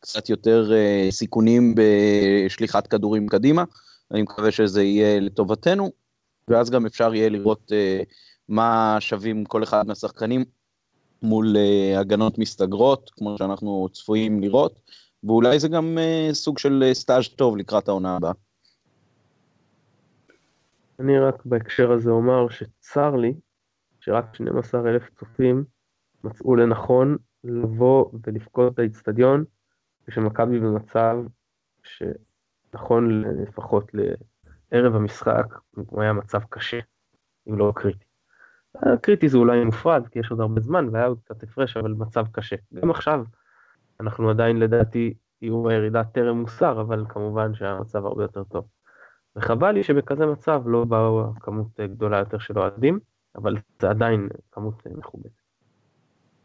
[0.00, 0.70] קצת יותר
[1.10, 3.64] סיכונים בשליחת כדורים קדימה.
[4.10, 5.90] אני מקווה שזה יהיה לטובתנו,
[6.48, 7.72] ואז גם אפשר יהיה לראות
[8.48, 10.44] מה שווים כל אחד מהשחקנים
[11.22, 11.56] מול
[11.96, 14.80] הגנות מסתגרות, כמו שאנחנו צפויים לראות,
[15.26, 18.32] ואולי זה גם uh, סוג של סטאז' טוב לקראת העונה הבאה.
[21.00, 23.34] אני רק בהקשר הזה אומר שצר לי
[24.00, 25.64] שרק 12 אלף צופים
[26.24, 29.44] מצאו לנכון לבוא ולפקוד את האיצטדיון,
[30.06, 31.16] כשמכבי במצב
[31.82, 33.90] שנכון לפחות
[34.72, 36.78] לערב המשחק, הוא היה מצב קשה,
[37.48, 38.04] אם לא קריטי.
[39.02, 42.26] קריטי זה אולי מופרד, כי יש עוד הרבה זמן והיה עוד קצת הפרש, אבל מצב
[42.32, 42.56] קשה.
[42.74, 43.24] גם עכשיו,
[44.00, 48.64] אנחנו עדיין לדעתי, איום הירידה טרם מוסר, אבל כמובן שהמצב הרבה יותר טוב.
[49.36, 52.98] וחבל לי שבכזה מצב לא באו כמות גדולה יותר של אוהדים.
[53.36, 55.32] אבל זה עדיין כמות מכובדת.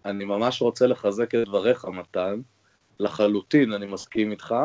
[0.06, 2.42] אני ממש רוצה לחזק את דבריך, מתן.
[3.00, 4.56] לחלוטין אני מסכים איתך.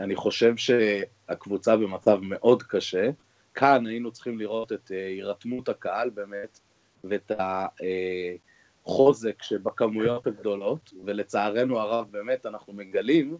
[0.00, 3.10] אני חושב שהקבוצה במצב מאוד קשה.
[3.54, 6.60] כאן היינו צריכים לראות את אה, הירתמות הקהל באמת,
[7.04, 7.30] ואת
[8.88, 13.36] החוזק שבכמויות הגדולות, ולצערנו הרב באמת אנחנו מגלים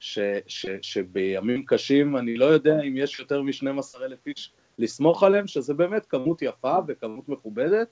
[0.00, 5.46] ש, ש, שבימים קשים אני לא יודע אם יש יותר מ-12 אלף איש לסמוך עליהם,
[5.46, 7.88] שזה באמת כמות יפה וכמות מכובדת.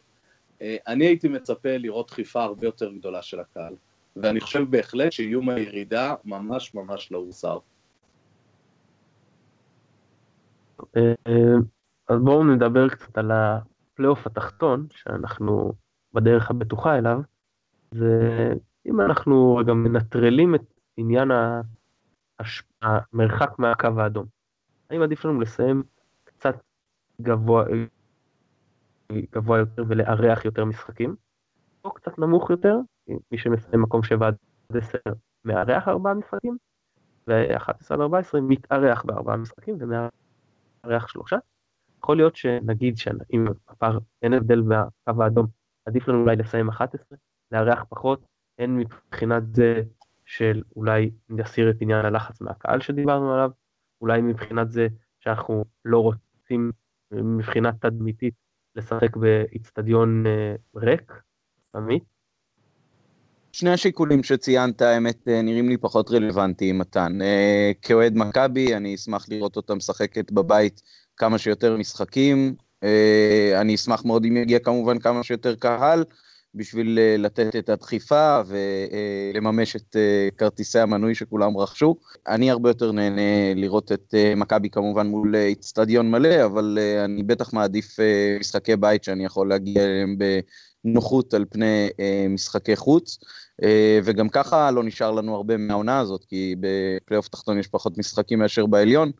[0.62, 3.74] אה, אני הייתי מצפה לראות דחיפה הרבה יותר גדולה של הקהל,
[4.16, 7.58] ואני חושב בהחלט שאיום הירידה ממש ממש לא הוסר.
[10.96, 11.14] אה,
[12.08, 15.72] אז בואו נדבר קצת על הפלייאוף התחתון, שאנחנו
[16.16, 17.20] בדרך הבטוחה אליו,
[17.92, 20.60] ואם אנחנו גם מנטרלים את
[20.96, 21.30] עניין
[22.82, 24.26] המרחק מהקו האדום,
[24.90, 25.82] האם עדיף לנו לסיים
[26.24, 26.56] קצת
[27.20, 27.64] גבוה,
[29.12, 31.16] גבוה יותר ולארח יותר משחקים,
[31.84, 32.76] או קצת נמוך יותר,
[33.08, 34.36] מי שמסיים מקום 7 עד
[34.74, 34.98] 10
[35.44, 36.56] מארח ארבעה משחקים,
[37.26, 41.36] ו-11 עד 14 מתארח בארבעה משחקים ומארח שלושה.
[41.98, 45.46] יכול להיות שנגיד שאם הפער, אין הבדל בקו האדום,
[45.86, 47.18] עדיף לנו אולי לסיים 11,
[47.52, 48.26] לארח פחות,
[48.58, 49.82] הן מבחינת זה
[50.24, 53.50] של אולי נסיר את עניין הלחץ מהקהל שדיברנו עליו,
[54.00, 54.88] אולי מבחינת זה
[55.20, 56.72] שאנחנו לא רוצים
[57.12, 58.34] מבחינה תדמיתית
[58.74, 61.12] לשחק באיצטדיון אה, ריק,
[61.74, 62.02] עמית.
[63.52, 67.22] שני השיקולים שציינת, האמת, אה, נראים לי פחות רלוונטיים, מתן.
[67.22, 70.82] אה, כאוהד מכבי, אני אשמח לראות אותה משחקת בבית
[71.16, 72.56] כמה שיותר משחקים.
[73.60, 76.04] אני אשמח מאוד אם יגיע כמובן כמה שיותר קהל,
[76.56, 81.96] בשביל אה, לתת את הדחיפה ולממש את אה, כרטיסי המנוי שכולם רכשו.
[82.28, 87.52] אני הרבה יותר נהנה לראות את אה, מכבי כמובן מול איצטדיון מלא, אבל אני בטח
[87.52, 87.96] מעדיף
[88.40, 90.16] משחקי בית שאני יכול להגיע אליהם
[90.84, 91.88] בנוחות על פני
[92.30, 93.18] משחקי חוץ.
[94.04, 98.66] וגם ככה לא נשאר לנו הרבה מהעונה הזאת, כי בפלייאוף תחתון יש פחות משחקים מאשר
[98.66, 99.10] בעליון.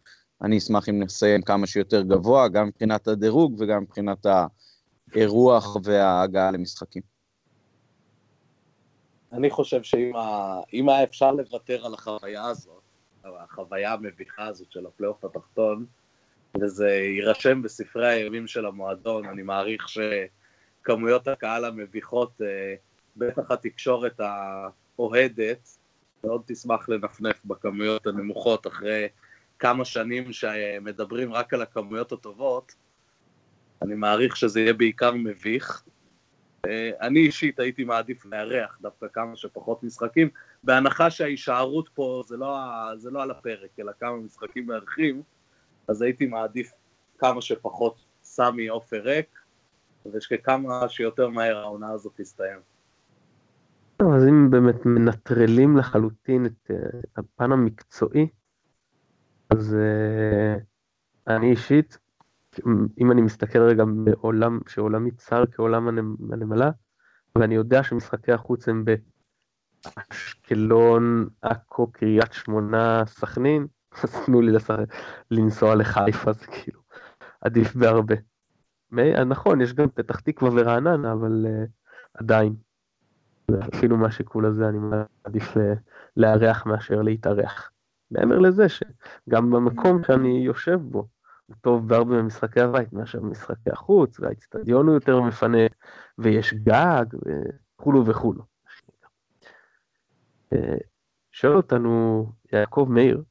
[0.43, 4.27] אני אשמח אם נסיים כמה שיותר גבוה, גם מבחינת הדירוג וגם מבחינת
[5.15, 7.03] הרוח וההגעה למשחקים.
[9.33, 12.83] אני חושב שאם היה אפשר לוותר על החוויה הזאת,
[13.25, 15.87] החוויה המביכה הזאת של הפלייאוף התחתון,
[16.61, 22.75] וזה יירשם בספרי הימים של המועדון, אני מעריך שכמויות הקהל המביכות, אה,
[23.17, 25.69] בטח התקשורת האוהדת,
[26.25, 29.09] מאוד תשמח לנפנף בכמויות הנמוכות אחרי
[29.59, 32.75] כמה שנים שמדברים רק על הכמויות הטובות,
[33.83, 35.83] אני מעריך שזה יהיה בעיקר מביך,
[36.67, 40.29] אה, אני אישית הייתי מעדיף לארח דווקא כמה שפחות משחקים,
[40.65, 42.57] בהנחה שההישארות פה זה לא,
[42.97, 45.23] זה לא על הפרק, אלא כמה משחקים מארחים,
[45.89, 46.73] אז הייתי מעדיף
[47.19, 49.39] כמה שפחות סמי עופר ריק,
[50.13, 52.59] ושכמה שיותר מהר העונה הזאת תסתיים.
[53.99, 58.29] אז אם באמת מנטרלים לחלוטין את, אה, את הפן המקצועי,
[59.51, 60.61] אז uh,
[61.27, 61.99] אני אישית
[62.99, 65.89] אם אני מסתכל רגע בעולם, שעולמי צר כעולם
[66.33, 66.71] הנמלה,
[67.37, 68.85] ואני יודע שמשחקי החוץ הם
[69.85, 73.67] באשקלון, עכו, קריית שמונה, סכנין,
[74.03, 74.95] אז תנו לי לשחק,
[75.31, 76.81] לנסוע לחיפה, זה כאילו
[77.41, 78.15] עדיף בהרבה.
[79.27, 81.69] נכון, יש גם פתח תקווה ורעננה, אבל uh,
[82.15, 82.55] עדיין.
[83.75, 85.61] אפילו מהשיקול הזה אני מעדיף uh,
[86.17, 87.71] לארח מאשר להתארח.
[88.11, 91.09] מעבר לזה שגם במקום שאני יושב בו,
[91.47, 95.67] הוא טוב בהרבה ממשחקי הבית מאשר במשחקי החוץ, והאיצטדיון הוא יותר מפנה,
[96.19, 98.43] ויש גג, וכולו וכולו.
[100.53, 100.77] אה,
[101.31, 103.23] שואל אותנו יעקב מאיר,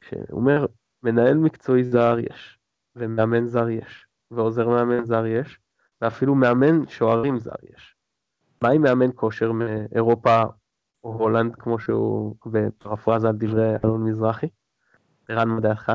[0.00, 0.66] שאומר,
[1.02, 2.58] מנהל מקצועי זר יש,
[2.96, 5.60] ומאמן זר יש, ועוזר מאמן זר יש,
[6.00, 7.96] ואפילו מאמן שוערים זר יש.
[8.62, 10.42] מה עם מאמן כושר מאירופה
[11.12, 14.46] הולנד, כמו שהוא, בפרפרזה על דברי אלון מזרחי?
[15.28, 15.92] ערן, מה דעתך?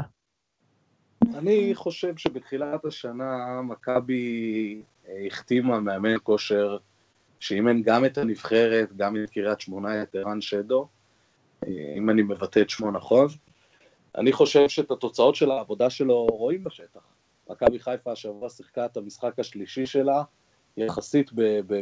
[1.37, 6.77] אני חושב שבתחילת השנה מכבי אה, החתימה מאמן כושר
[7.39, 10.87] שאימן גם את הנבחרת, גם את קריית שמונה, את ערן שדו,
[11.67, 13.27] אה, אם אני מבטא את שמו נכון.
[14.17, 17.01] אני חושב שאת התוצאות של העבודה שלו רואים בשטח.
[17.49, 20.23] מכבי חיפה השבוע שיחקה את המשחק השלישי שלה,
[20.77, 21.31] יחסית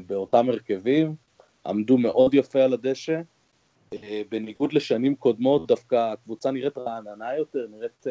[0.08, 1.27] באותם הרכבים,
[1.67, 3.21] עמדו מאוד יפה על הדשא.
[3.93, 8.06] אה, בניגוד לשנים קודמות, דווקא הקבוצה נראית רעננה יותר, נראית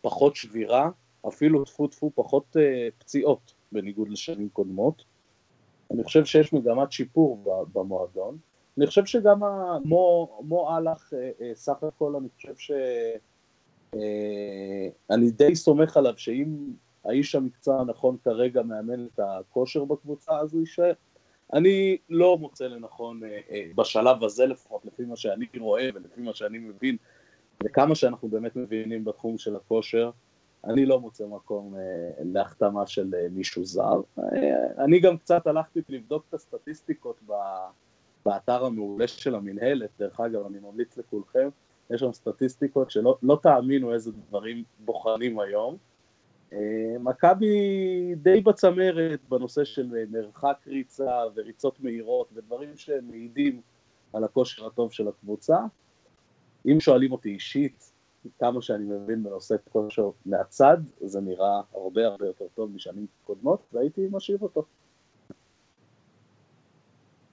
[0.00, 0.90] פחות שבירה,
[1.28, 2.60] אפילו טפו טפו פחות uh,
[2.98, 5.04] פציעות בניגוד לשנים קודמות.
[5.90, 8.38] אני חושב שיש מגמת שיפור במועדון.
[8.78, 9.40] אני חושב שגם
[9.84, 11.12] מו, מו אהלך,
[11.54, 12.70] סך הכל אני חושב ש...
[15.10, 16.46] אני די סומך עליו שאם
[17.04, 20.92] האיש המקצוע הנכון כרגע מאמן את הכושר בקבוצה, אז הוא יישאר.
[21.52, 26.34] אני לא מוצא לנכון uh, uh, בשלב הזה לפחות, לפי מה שאני רואה ולפי מה
[26.34, 26.96] שאני מבין,
[27.64, 30.10] וכמה שאנחנו באמת מבינים בתחום של הכושר,
[30.66, 31.80] אני לא מוצא מקום אה,
[32.24, 34.00] להחתמה של אה, מישהו זר.
[34.18, 37.20] אה, אני גם קצת הלכתי לבדוק את הסטטיסטיקות
[38.24, 41.48] באתר המעולה של המינהלת, דרך אגב, אני ממליץ לכולכם,
[41.90, 45.76] יש שם סטטיסטיקות שלא לא תאמינו איזה דברים בוחנים היום.
[46.52, 46.58] אה,
[47.00, 53.60] מכבי די בצמרת בנושא של מרחק ריצה וריצות מהירות ודברים שמעידים
[54.12, 55.56] על הכושר הטוב של הקבוצה.
[56.66, 57.92] אם שואלים אותי אישית,
[58.38, 64.08] כמה שאני מבין בנושא כושר מהצד, זה נראה הרבה הרבה יותר טוב משנים קודמות, והייתי
[64.10, 64.64] משאיר אותו.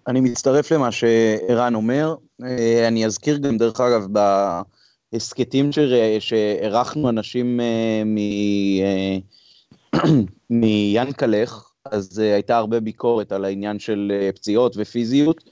[0.07, 2.15] אני מצטרף למה שערן אומר.
[2.43, 4.07] אה, אני אזכיר גם, דרך אגב,
[5.13, 5.69] בהסכתים
[6.19, 8.03] שאירחנו אנשים אה,
[10.49, 15.43] מיאנקלך, אז אה, הייתה הרבה ביקורת על העניין של פציעות ופיזיות.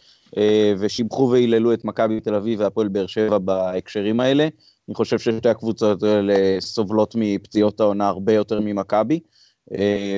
[0.79, 4.47] ושיבחו והיללו את מכבי תל אביב והפועל באר שבע בהקשרים האלה.
[4.89, 9.19] אני חושב ששתי הקבוצות האלה סובלות מפציעות העונה הרבה יותר ממכבי,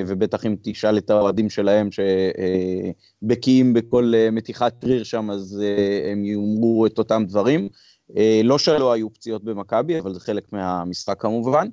[0.06, 1.88] ובטח אם תשאל את האוהדים שלהם
[3.22, 5.62] שבקיאים בכל מתיחת קריר שם, אז
[6.12, 7.68] הם יאמרו את אותם דברים.
[8.44, 11.68] לא שלא היו פציעות במכבי, אבל זה חלק מהמשחק כמובן.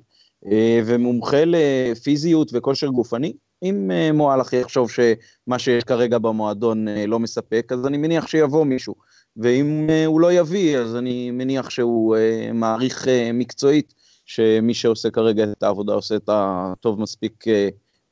[0.86, 7.96] ומומחה לפיזיות וכושר גופני, אם מועלך יחשוב שמה שיש כרגע במועדון לא מספק, אז אני
[7.96, 8.94] מניח שיבוא מישהו.
[9.36, 12.16] ואם הוא לא יביא, אז אני מניח שהוא
[12.54, 17.44] מעריך מקצועית שמי שעושה כרגע את העבודה עושה את הטוב מספיק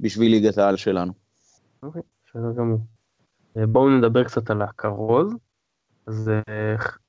[0.00, 1.12] בשביל ליגת העל שלנו.
[1.82, 2.78] אוקיי, בסדר גמור.
[3.56, 5.32] בואו נדבר קצת על הכרוז.
[6.10, 6.30] אז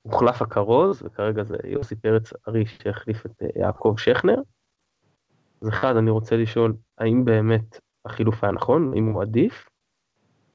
[0.02, 4.42] הוחלף הכרוז, וכרגע זה יוסי פרץ ארי שהחליף את יעקב שכנר.
[5.62, 8.92] אז אחד, אני רוצה לשאול, האם באמת החילוף היה נכון?
[8.94, 9.70] האם הוא עדיף?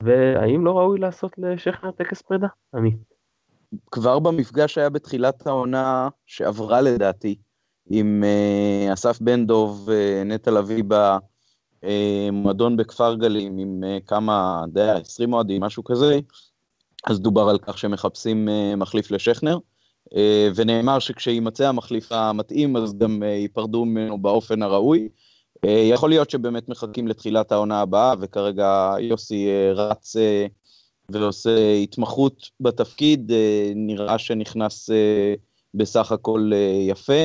[0.03, 2.47] והאם לא ראוי לעשות לשכנר טקס פרידה?
[2.75, 2.97] עמית.
[3.91, 7.37] כבר במפגש שהיה בתחילת העונה שעברה לדעתי,
[7.91, 10.85] עם uh, אסף בן דוב, uh, נטע לביא
[11.83, 16.19] במועדון בכפר גלים, עם uh, כמה, די, 20 אוהדים, משהו כזה,
[17.07, 19.59] אז דובר על כך שמחפשים uh, מחליף לשכנר.
[20.09, 20.17] uh,
[20.55, 25.09] ונאמר שכשימצא המחליף המתאים אז גם uh, ייפרדו ממנו באופן הראוי.
[25.65, 30.17] יכול להיות שבאמת מחכים לתחילת העונה הבאה, וכרגע יוסי רץ
[31.09, 33.33] ועושה התמחות בתפקיד,
[33.77, 34.91] נראה שנכנס
[35.75, 36.51] בסך הכל
[36.89, 37.23] יפה.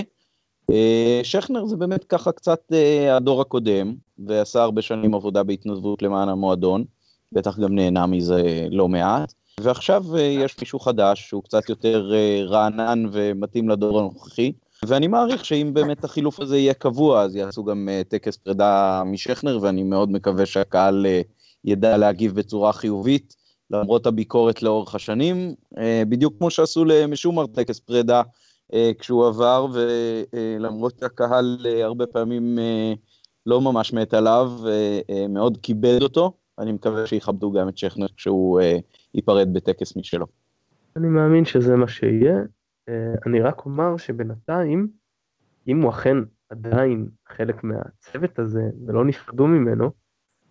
[1.23, 2.71] שכנר זה באמת ככה קצת
[3.11, 6.83] הדור הקודם, ועשה הרבה שנים עבודה בהתנדבות למען המועדון,
[7.31, 9.33] בטח גם נהנה מזה לא מעט.
[9.61, 14.51] ועכשיו uh, יש מישהו חדש שהוא קצת יותר uh, רענן ומתאים לדור הנוכחי,
[14.85, 19.59] ואני מעריך שאם באמת החילוף הזה יהיה קבוע, אז יעשו גם uh, טקס פרידה משכנר,
[19.61, 21.05] ואני מאוד מקווה שהקהל
[21.65, 23.35] ידע להגיב בצורה חיובית,
[23.71, 25.55] למרות הביקורת לאורך השנים,
[26.09, 28.21] בדיוק כמו שעשו למשומר טקס פרידה
[28.99, 32.59] כשהוא עבר, ולמרות שהקהל הרבה פעמים
[33.45, 34.51] לא ממש מת עליו,
[35.29, 38.63] מאוד כיבד אותו, אני מקווה שיכבדו גם את שכנר כשהוא uh,
[39.13, 40.27] ייפרד בטקס משלו.
[40.95, 42.35] אני מאמין שזה מה שיהיה.
[42.89, 42.93] Uh,
[43.25, 44.87] אני רק אומר שבינתיים,
[45.67, 46.17] אם הוא אכן
[46.49, 49.91] עדיין חלק מהצוות הזה ולא נפרדו ממנו,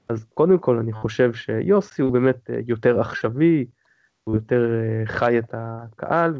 [0.08, 3.66] אז קודם כל אני חושב שיוסי הוא באמת uh, יותר עכשווי,
[4.24, 6.34] הוא יותר uh, חי את הקהל,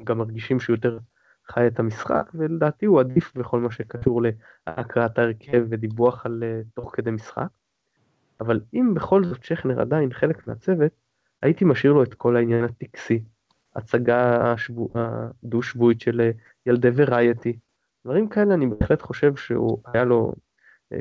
[0.00, 0.98] וגם מרגישים שהוא יותר
[1.46, 4.22] חי את המשחק, ולדעתי הוא עדיף בכל מה שקשור
[4.66, 7.48] להקראת ההרכב ודיווח על uh, תוך כדי משחק.
[8.40, 10.92] אבל אם בכל זאת שכנר עדיין חלק מהצוות,
[11.42, 13.22] הייתי משאיר לו את כל העניין הטקסי,
[13.76, 14.54] הצגה
[14.94, 16.30] הדו-שבועית של
[16.66, 17.58] ילדי ורייטי,
[18.04, 20.32] דברים כאלה אני בהחלט חושב שהוא היה לו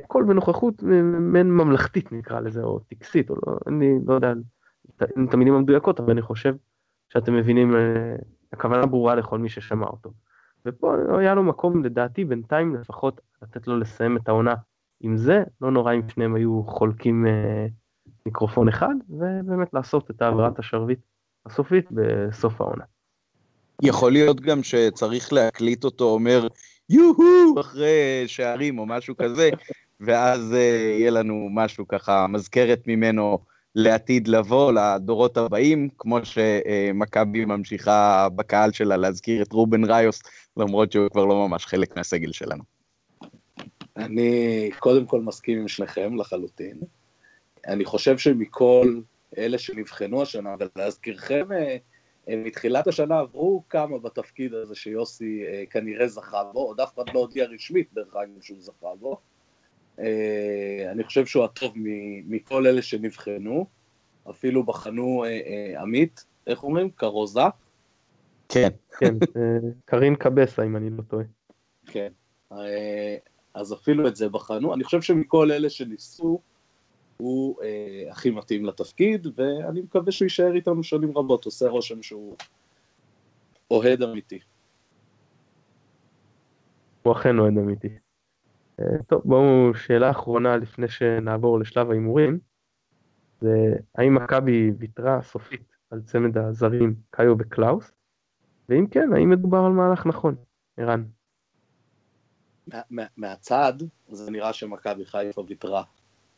[0.07, 0.83] קול בנוכחות
[1.19, 4.33] מעין ממלכתית נקרא לזה, או טקסית, או לא, אני לא יודע
[5.01, 6.55] את המילים המדויקות, אבל אני חושב
[7.09, 7.75] שאתם מבינים,
[8.53, 10.13] הכוונה ברורה לכל מי ששמע אותו.
[10.65, 14.55] ופה היה לו מקום לדעתי בינתיים לפחות לתת לו לסיים את העונה
[15.01, 17.65] עם זה, לא נורא אם שניהם היו חולקים אה,
[18.25, 20.99] מיקרופון אחד, ובאמת לעשות את העברת השרביט
[21.45, 22.83] הסופית בסוף העונה.
[23.81, 26.47] יכול להיות גם שצריך להקליט אותו אומר
[26.89, 29.49] יו-הו אחרי שערים או משהו כזה,
[29.99, 33.39] ואז אה, יהיה לנו משהו ככה, מזכרת ממנו
[33.75, 40.21] לעתיד לבוא, לדורות הבאים, כמו שמכבי ממשיכה בקהל שלה להזכיר את רובן ראיוס,
[40.57, 42.78] למרות שהוא כבר לא ממש חלק מהסגל שלנו.
[43.97, 46.79] אני קודם כל מסכים עם שניכם לחלוטין.
[47.67, 48.99] אני חושב שמכל
[49.37, 51.77] אלה שנבחנו השנה, ולהזכירכם, אה,
[52.29, 57.13] אה, מתחילת השנה עברו כמה בתפקיד הזה שיוסי אה, כנראה זכה בו, עוד אף אחד
[57.13, 59.17] לא הודיע רשמית דרך אגב שהוא זכה בו.
[60.91, 61.73] אני חושב שהוא הטוב
[62.27, 63.65] מכל אלה שנבחנו,
[64.29, 65.25] אפילו בחנו
[65.79, 66.89] עמית, איך אומרים?
[66.89, 67.41] קרוזה?
[68.49, 68.69] כן.
[68.99, 69.15] כן,
[69.85, 71.23] קרין קבסה אם אני לא טועה.
[71.87, 72.11] כן.
[73.59, 74.73] אז אפילו את זה בחנו.
[74.73, 76.39] אני חושב שמכל אלה שניסו,
[77.17, 82.35] הוא אה, הכי מתאים לתפקיד, ואני מקווה שהוא יישאר איתנו שנים רבות, עושה רושם שהוא
[83.71, 84.39] אוהד אמיתי.
[87.03, 87.89] הוא אכן אוהד אמיתי.
[88.79, 92.39] אה, טוב, בואו, שאלה אחרונה לפני שנעבור לשלב ההימורים,
[93.41, 97.91] זה האם מכבי ויתרה סופית על צמד הזרים קאיו וקלאוס?
[98.69, 100.35] ואם כן, האם מדובר על מהלך נכון?
[100.77, 101.03] ערן.
[102.89, 103.73] מה, מהצד,
[104.09, 105.83] זה נראה שמכבי חיפה ויתרה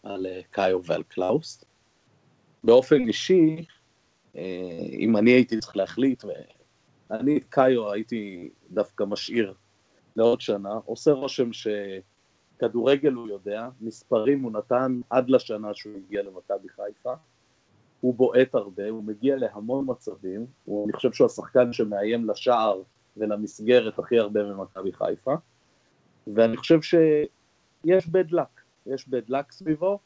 [0.03, 1.63] על אה, קאיו ועל קלאוס.
[2.63, 3.65] באופן אישי,
[4.35, 4.41] אה,
[4.99, 6.23] אם אני הייתי צריך להחליט,
[7.09, 9.53] ואני את קאיו הייתי דווקא משאיר
[10.15, 16.69] לעוד שנה, עושה רושם שכדורגל הוא יודע, מספרים הוא נתן עד לשנה שהוא הגיע למכבי
[16.69, 17.13] חיפה.
[18.01, 22.81] הוא בועט הרבה, הוא מגיע להמון מצבים, הוא, אני חושב שהוא השחקן שמאיים לשער
[23.17, 25.35] ולמסגרת הכי הרבה ממכבי חיפה,
[26.35, 29.99] ואני חושב שיש bad luck, יש bad luck סביבו,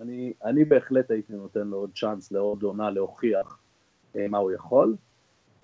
[0.00, 3.58] אני, אני בהחלט הייתי נותן לו עוד צ'אנס לעוד עונה להוכיח
[4.16, 4.96] אה, מה הוא יכול.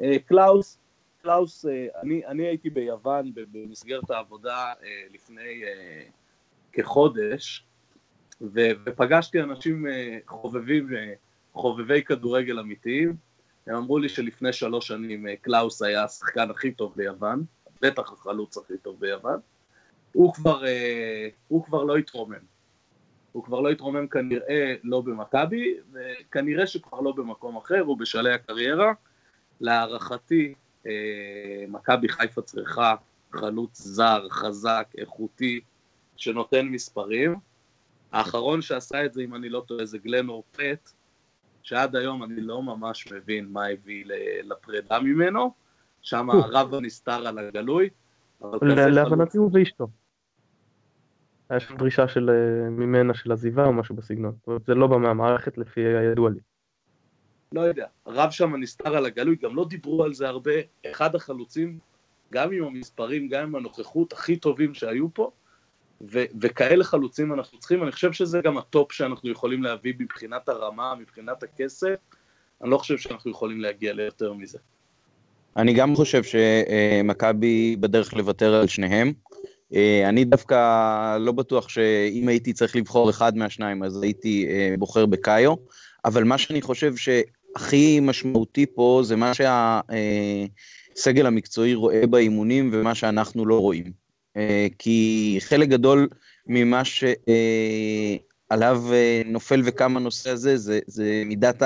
[0.00, 0.78] אה, קלאוס,
[1.22, 6.02] קלאוס, אה, אני, אני הייתי ביוון במסגרת העבודה אה, לפני אה,
[6.72, 7.64] כחודש,
[8.40, 11.12] ו, ופגשתי אנשים אה, חובבים, אה,
[11.52, 13.16] חובבי כדורגל אמיתיים,
[13.66, 17.44] הם אמרו לי שלפני שלוש שנים אה, קלאוס היה השחקן הכי טוב ביוון,
[17.82, 19.40] בטח החלוץ הכי טוב ביוון,
[20.12, 22.58] הוא כבר, אה, הוא כבר לא התרומם.
[23.32, 28.92] הוא כבר לא התרומם כנראה לא במכבי, וכנראה שכבר לא במקום אחר, הוא בשלהי הקריירה.
[29.60, 30.54] להערכתי,
[30.86, 32.94] אה, מכבי חיפה צריכה
[33.32, 35.60] חלוץ זר, חזק, איכותי,
[36.16, 37.34] שנותן מספרים.
[38.12, 40.90] האחרון שעשה את זה, אם אני לא טועה, זה גלינור פלט,
[41.62, 44.04] שעד היום אני לא ממש מבין מה הביא
[44.42, 45.52] לפרידה ממנו,
[46.02, 47.90] שם הרב הנסתר על הגלוי.
[48.62, 49.88] להבנתי הוא ואשתו.
[51.48, 54.32] היה שם דרישה של אה, ממנה של עזיבה או משהו בסגנון.
[54.32, 56.40] זאת אומרת, זה לא בא מהמערכת לפי הידוע לי.
[57.52, 60.52] לא יודע, רב שם נסתר על הגלוי, גם לא דיברו על זה הרבה.
[60.86, 61.78] אחד החלוצים,
[62.32, 65.30] גם עם המספרים, גם עם הנוכחות הכי טובים שהיו פה,
[66.00, 70.48] ו- וכאלה חלוצים אנחנו צריכים, אני חושב שזה גם ה top שאנחנו יכולים להביא מבחינת
[70.48, 71.96] הרמה, מבחינת הכסף,
[72.62, 74.58] אני לא חושב שאנחנו יכולים להגיע ליותר מזה.
[75.58, 79.12] אני גם חושב שמכבי בדרך לוותר על שניהם.
[79.74, 85.06] אה, אני דווקא לא בטוח שאם הייתי צריך לבחור אחד מהשניים, אז הייתי אה, בוחר
[85.06, 85.54] בקאיו,
[86.04, 89.32] אבל מה שאני חושב שהכי משמעותי פה זה מה
[90.94, 93.92] שהסגל המקצועי רואה באימונים ומה שאנחנו לא רואים.
[94.36, 96.08] אה, כי חלק גדול
[96.46, 98.82] ממה שעליו
[99.24, 101.62] נופל וקם הנושא הזה, זה, זה מידת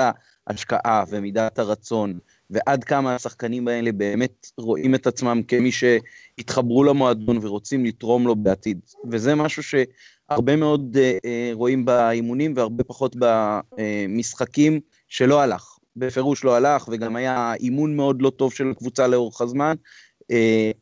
[0.47, 2.19] ההשקעה ומידת הרצון.
[2.53, 8.79] ועד כמה השחקנים האלה באמת רואים את עצמם כמי שהתחברו למועדון ורוצים לתרום לו בעתיד.
[9.11, 15.77] וזה משהו שהרבה מאוד uh, uh, רואים באימונים והרבה פחות במשחקים שלא הלך.
[15.95, 19.75] בפירוש לא הלך, וגם היה אימון מאוד לא טוב של הקבוצה לאורך הזמן.
[20.21, 20.25] Uh,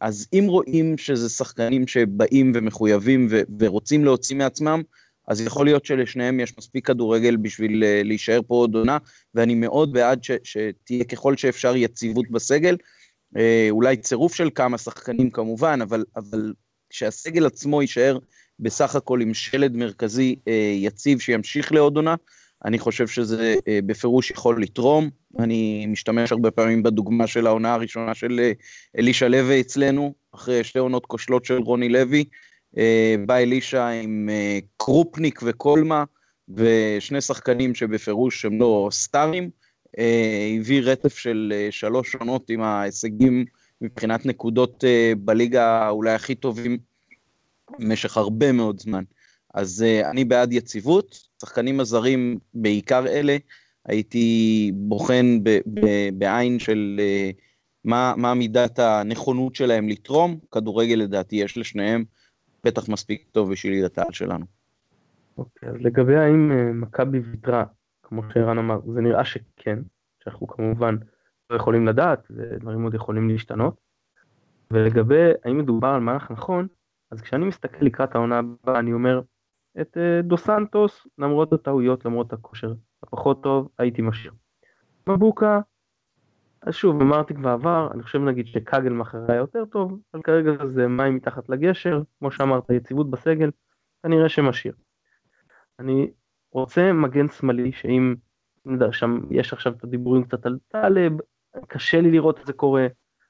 [0.02, 4.82] אז אם רואים שזה שחקנים שבאים ומחויבים ו- ורוצים להוציא מעצמם,
[5.28, 8.98] אז יכול להיות שלשניהם יש מספיק כדורגל בשביל uh, להישאר פה עוד עונה,
[9.36, 12.78] ואני מאוד בעד ש, שתהיה ככל שאפשר יציבות בסגל,
[13.36, 16.54] uh, אולי צירוף של כמה שחקנים כמובן, אבל, אבל
[16.90, 18.18] שהסגל עצמו יישאר
[18.60, 22.16] בסך הכל עם שלד מרכזי uh, יציב שימשיך לעוד עונה,
[22.66, 23.56] אני חושב שזה
[23.86, 25.10] בפירוש יכול לתרום.
[25.40, 28.52] אני משתמש הרבה פעמים בדוגמה של העונה הראשונה של
[28.98, 32.26] אלישע לוי אצלנו, אחרי שתי עונות כושלות של רוני לוי.
[32.78, 36.04] אה, בא אלישע עם אה, קרופניק וקולמה,
[36.50, 39.50] ושני שחקנים שבפירוש הם לא סטארים,
[40.00, 43.46] אה, הביא רטף של שלוש עונות עם ההישגים
[43.82, 44.84] מבחינת נקודות
[45.18, 46.78] בליגה אולי הכי טובים
[47.80, 49.04] במשך הרבה מאוד זמן.
[49.54, 53.38] אז אני בעד יציבות, שחקנים הזרים, בעיקר אלה,
[53.86, 57.00] הייתי בוחן ב- ב- בעין של
[57.84, 62.04] מה, מה מידת הנכונות שלהם לתרום, כדורגל לדעתי יש לשניהם,
[62.66, 64.46] בטח מספיק טוב בשביל ליגת העל שלנו.
[65.38, 67.64] אוקיי, אז לגבי האם אה, מכבי ויתרה,
[68.04, 69.80] כמו שערן אמר, זה נראה שכן,
[70.24, 70.96] שאנחנו כמובן
[71.50, 73.82] לא יכולים לדעת, ודברים עוד יכולים להשתנות.
[74.72, 76.68] ולגבי האם מדובר על מהלך נכון,
[77.12, 79.22] אז כשאני מסתכל לקראת העונה הבאה, אני אומר,
[79.82, 84.34] את אה, דו סנטוס, למרות הטעויות, למרות הכושר הפחות טוב, הייתי משאיר.
[85.08, 85.60] מבוקה,
[86.62, 90.88] אז שוב, אמרתי כבר אני חושב נגיד שקאגל מאחר היה יותר טוב, אבל כרגע זה
[90.88, 93.52] מים מתחת לגשר, כמו שאמרת, יציבות בסגל,
[94.04, 94.74] כנראה שמשאיר.
[95.80, 96.12] אני
[96.52, 98.16] רוצה מגן שמאלי, שאם
[98.92, 101.14] שם יש עכשיו את הדיבורים קצת על טלב,
[101.68, 102.88] קשה לי לראות את זה קורה,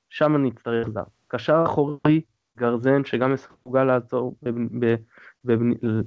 [0.09, 1.03] שם אני אצטרך זר.
[1.27, 2.21] קשר אחורי,
[2.57, 4.35] גרזן, שגם מסוגל לעצור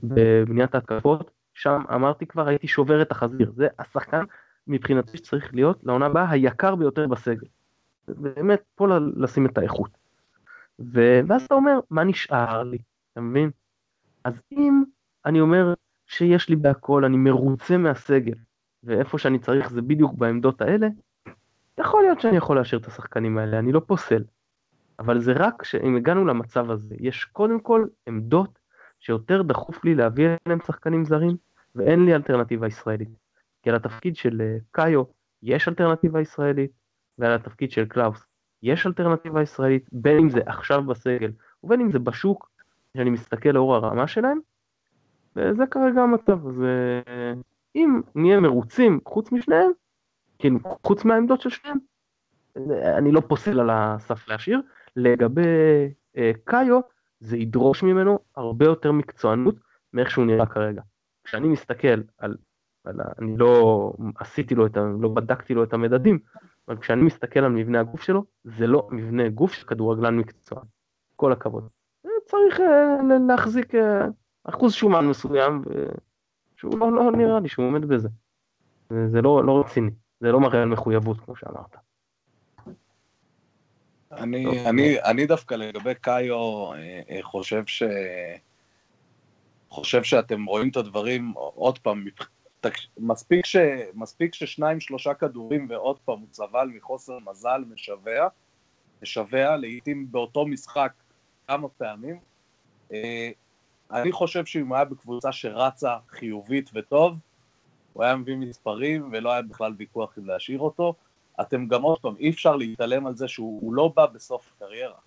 [0.04, 4.24] בבניית ההתקפות, שם אמרתי כבר, הייתי שובר את החזיר, זה השחקן
[4.66, 7.46] מבחינתי שצריך להיות לעונה הבאה היקר ביותר בסגל.
[8.08, 8.86] באמת פה
[9.16, 9.90] לשים את האיכות.
[10.78, 11.20] ו...
[11.28, 12.78] ואז אתה אומר, מה נשאר לי?
[13.12, 13.50] אתה מבין?
[14.24, 14.82] אז אם
[15.26, 15.74] אני אומר
[16.06, 18.34] שיש לי בהכל, אני מרוצה מהסגל,
[18.84, 20.88] ואיפה שאני צריך זה בדיוק בעמדות האלה,
[21.78, 24.22] יכול להיות שאני יכול להשאיר את השחקנים האלה, אני לא פוסל.
[24.98, 28.58] אבל זה רק שאם הגענו למצב הזה, יש קודם כל עמדות
[29.00, 31.36] שיותר דחוף לי להביא אליהם שחקנים זרים,
[31.74, 33.23] ואין לי אלטרנטיבה ישראלית.
[33.64, 35.02] כי על התפקיד של אה, קאיו
[35.42, 36.70] יש אלטרנטיבה ישראלית,
[37.18, 38.26] ועל התפקיד של קלאוס
[38.62, 41.32] יש אלטרנטיבה ישראלית, בין אם זה עכשיו בסגל,
[41.64, 42.50] ובין אם זה בשוק,
[42.96, 44.38] שאני מסתכל לאור הרמה שלהם,
[45.36, 46.46] וזה כרגע המצב.
[46.46, 47.32] אז אה,
[47.74, 49.70] אם נהיה מרוצים חוץ משניהם,
[50.38, 51.78] כאילו, חוץ מהעמדות של שניהם,
[52.98, 54.60] אני לא פוסל על הסף להשאיר.
[54.96, 55.42] לגבי
[56.16, 56.80] אה, קאיו,
[57.20, 59.54] זה ידרוש ממנו הרבה יותר מקצוענות
[59.92, 60.82] מאיך שהוא נראה כרגע.
[61.24, 62.36] כשאני מסתכל על, על
[62.86, 64.80] אני לא עשיתי לו את ה...
[65.00, 66.18] לא בדקתי לו את המדדים,
[66.68, 70.64] אבל כשאני מסתכל על מבנה הגוף שלו, זה לא מבנה גוף של כדורגלן מקצוען.
[71.16, 71.68] כל הכבוד.
[72.26, 72.96] צריך אה,
[73.28, 74.06] להחזיק אה,
[74.44, 75.62] אחוז שומן מסוים,
[76.56, 78.08] שהוא לא, לא נראה לי שהוא עומד בזה.
[79.06, 81.76] זה לא, לא רציני, זה לא מראה על מחויבות כמו שאמרת.
[84.12, 87.82] אני, אני, אני דווקא לגבי קאיו אה, חושב ש...
[89.74, 92.04] חושב שאתם רואים את הדברים עוד פעם,
[92.98, 93.56] מספיק, ש,
[93.94, 98.28] מספיק ששניים שלושה כדורים ועוד פעם הוא צבל מחוסר מזל משווע,
[99.02, 100.92] משווע לעיתים באותו משחק
[101.46, 102.18] כמה פעמים.
[102.92, 103.30] אה,
[103.90, 107.16] אני חושב שאם הוא היה בקבוצה שרצה חיובית וטוב,
[107.92, 110.94] הוא היה מביא מספרים ולא היה בכלל ויכוח אם להשאיר אותו.
[111.40, 114.98] אתם גם עוד פעם, אי אפשר להתעלם על זה שהוא לא בא בסוף הקריירה.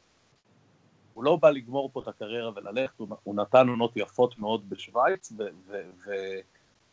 [1.14, 5.34] הוא לא בא לגמור פה את הקריירה וללכת, הוא, הוא נתן עונות יפות מאוד בשוויץ,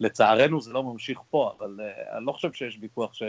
[0.00, 3.22] ולצערנו זה לא ממשיך פה, אבל uh, אני לא חושב שיש ויכוח ש,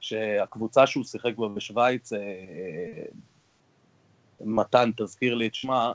[0.00, 2.16] שהקבוצה שהוא שיחק בה בשוויץ, uh,
[4.40, 5.92] מתן, תזכיר לי את שמה.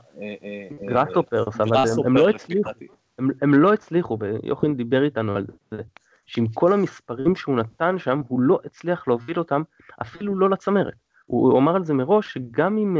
[0.86, 2.70] גראסופרס, אבל הם לא הצליחו,
[3.18, 5.82] הם לא הצליחו, ויוחין דיבר איתנו על זה,
[6.26, 9.62] שעם כל המספרים שהוא נתן שם, הוא לא הצליח להוביל אותם
[10.02, 10.94] אפילו לא לצמרת.
[11.26, 12.96] הוא אמר על זה מראש שגם אם,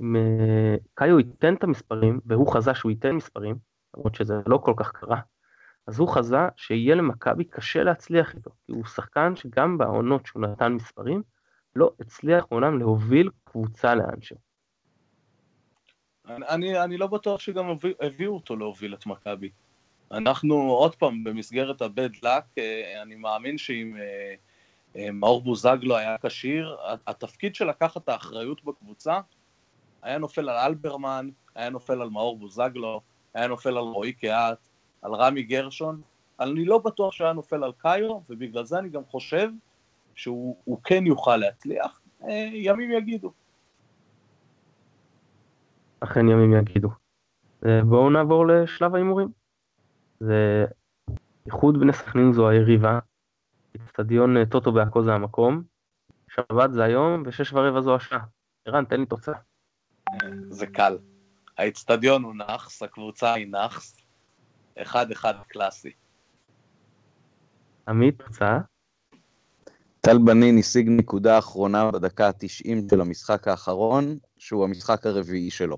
[0.00, 0.16] אם
[0.94, 3.56] קאיו ייתן את המספרים, והוא חזה שהוא ייתן מספרים,
[3.96, 5.20] למרות שזה לא כל כך קרה,
[5.86, 10.72] אז הוא חזה שיהיה למכבי קשה להצליח איתו, כי הוא שחקן שגם בעונות שהוא נתן
[10.72, 11.22] מספרים,
[11.76, 14.36] לא הצליח מעולם להוביל קבוצה לאנשהו.
[16.28, 17.66] אני, אני לא בטוח שגם
[18.00, 19.50] הביאו אותו להוביל את מכבי.
[20.12, 24.34] אנחנו עוד פעם במסגרת ה-bad luck, אה, אני מאמין שאם אה,
[24.96, 26.76] אה, מאור בוזגלו היה כשיר,
[27.06, 29.20] התפקיד של לקחת את האחריות בקבוצה
[30.02, 33.00] היה נופל על אלברמן, היה נופל על מאור בוזגלו,
[33.34, 34.68] היה נופל על רועי קהת,
[35.02, 36.00] על רמי גרשון.
[36.40, 39.48] אני לא בטוח שהיה נופל על קאיו, ובגלל זה אני גם חושב
[40.14, 42.00] שהוא כן יוכל להצליח.
[42.52, 43.32] ימים יגידו.
[46.00, 46.88] אכן ימים יגידו.
[47.62, 49.28] בואו נעבור לשלב ההימורים.
[50.20, 50.64] זה
[51.46, 52.98] איחוד בני סכנין זו היריבה,
[53.76, 55.62] אצטדיון אה, טוטו בעכו זה המקום,
[56.28, 58.24] שבת זה היום ושש ורבע זו השעה.
[58.64, 59.38] ערן, תן לי תוצאה.
[60.48, 60.98] זה קל.
[61.58, 63.96] האצטדיון הוא נאחס, הקבוצה היא נאחס,
[64.82, 65.90] אחד אחד קלאסי.
[67.88, 68.58] עמית, תוצאה?
[70.00, 75.76] טל בנין השיג נקודה אחרונה בדקה ה-90 של המשחק האחרון, שהוא המשחק הרביעי שלו.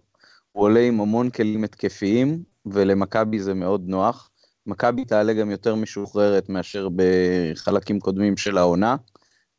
[0.52, 4.30] הוא עולה עם המון כלים התקפיים, ולמכבי זה מאוד נוח.
[4.66, 8.96] מכבי תעלה גם יותר משוחררת מאשר בחלקים קודמים של העונה.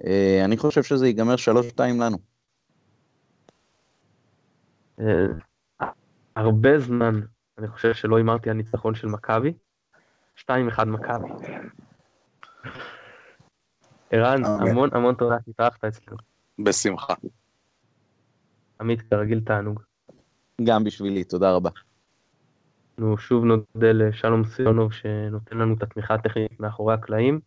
[0.06, 1.36] אה, אני חושב שזה ייגמר
[1.78, 2.18] 3-2 לנו.
[5.00, 5.86] אה,
[6.36, 7.20] הרבה זמן
[7.60, 9.54] אני חושב שלא הימרתי על ניצחון של מכבי.
[10.38, 10.50] 2-1
[10.86, 11.30] מכבי.
[14.12, 16.18] ערן, המון המון תודה שהתארחת אצלנו.
[16.60, 17.14] בשמחה.
[18.82, 19.82] עמית, כרגיל תענוג.
[20.64, 21.70] גם בשבילי, תודה רבה.
[22.98, 27.40] אנחנו שוב נודה לשלום סיונוב שנותן לנו את התמיכה הטכנית מאחורי הקלעים.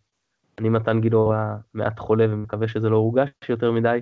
[0.59, 1.35] אני מתן גילאור
[1.75, 4.01] מעט חולה ומקווה שזה לא הורגש יותר מדי.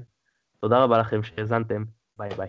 [0.60, 1.84] תודה רבה לכם שהאזנתם,
[2.18, 2.48] ביי ביי.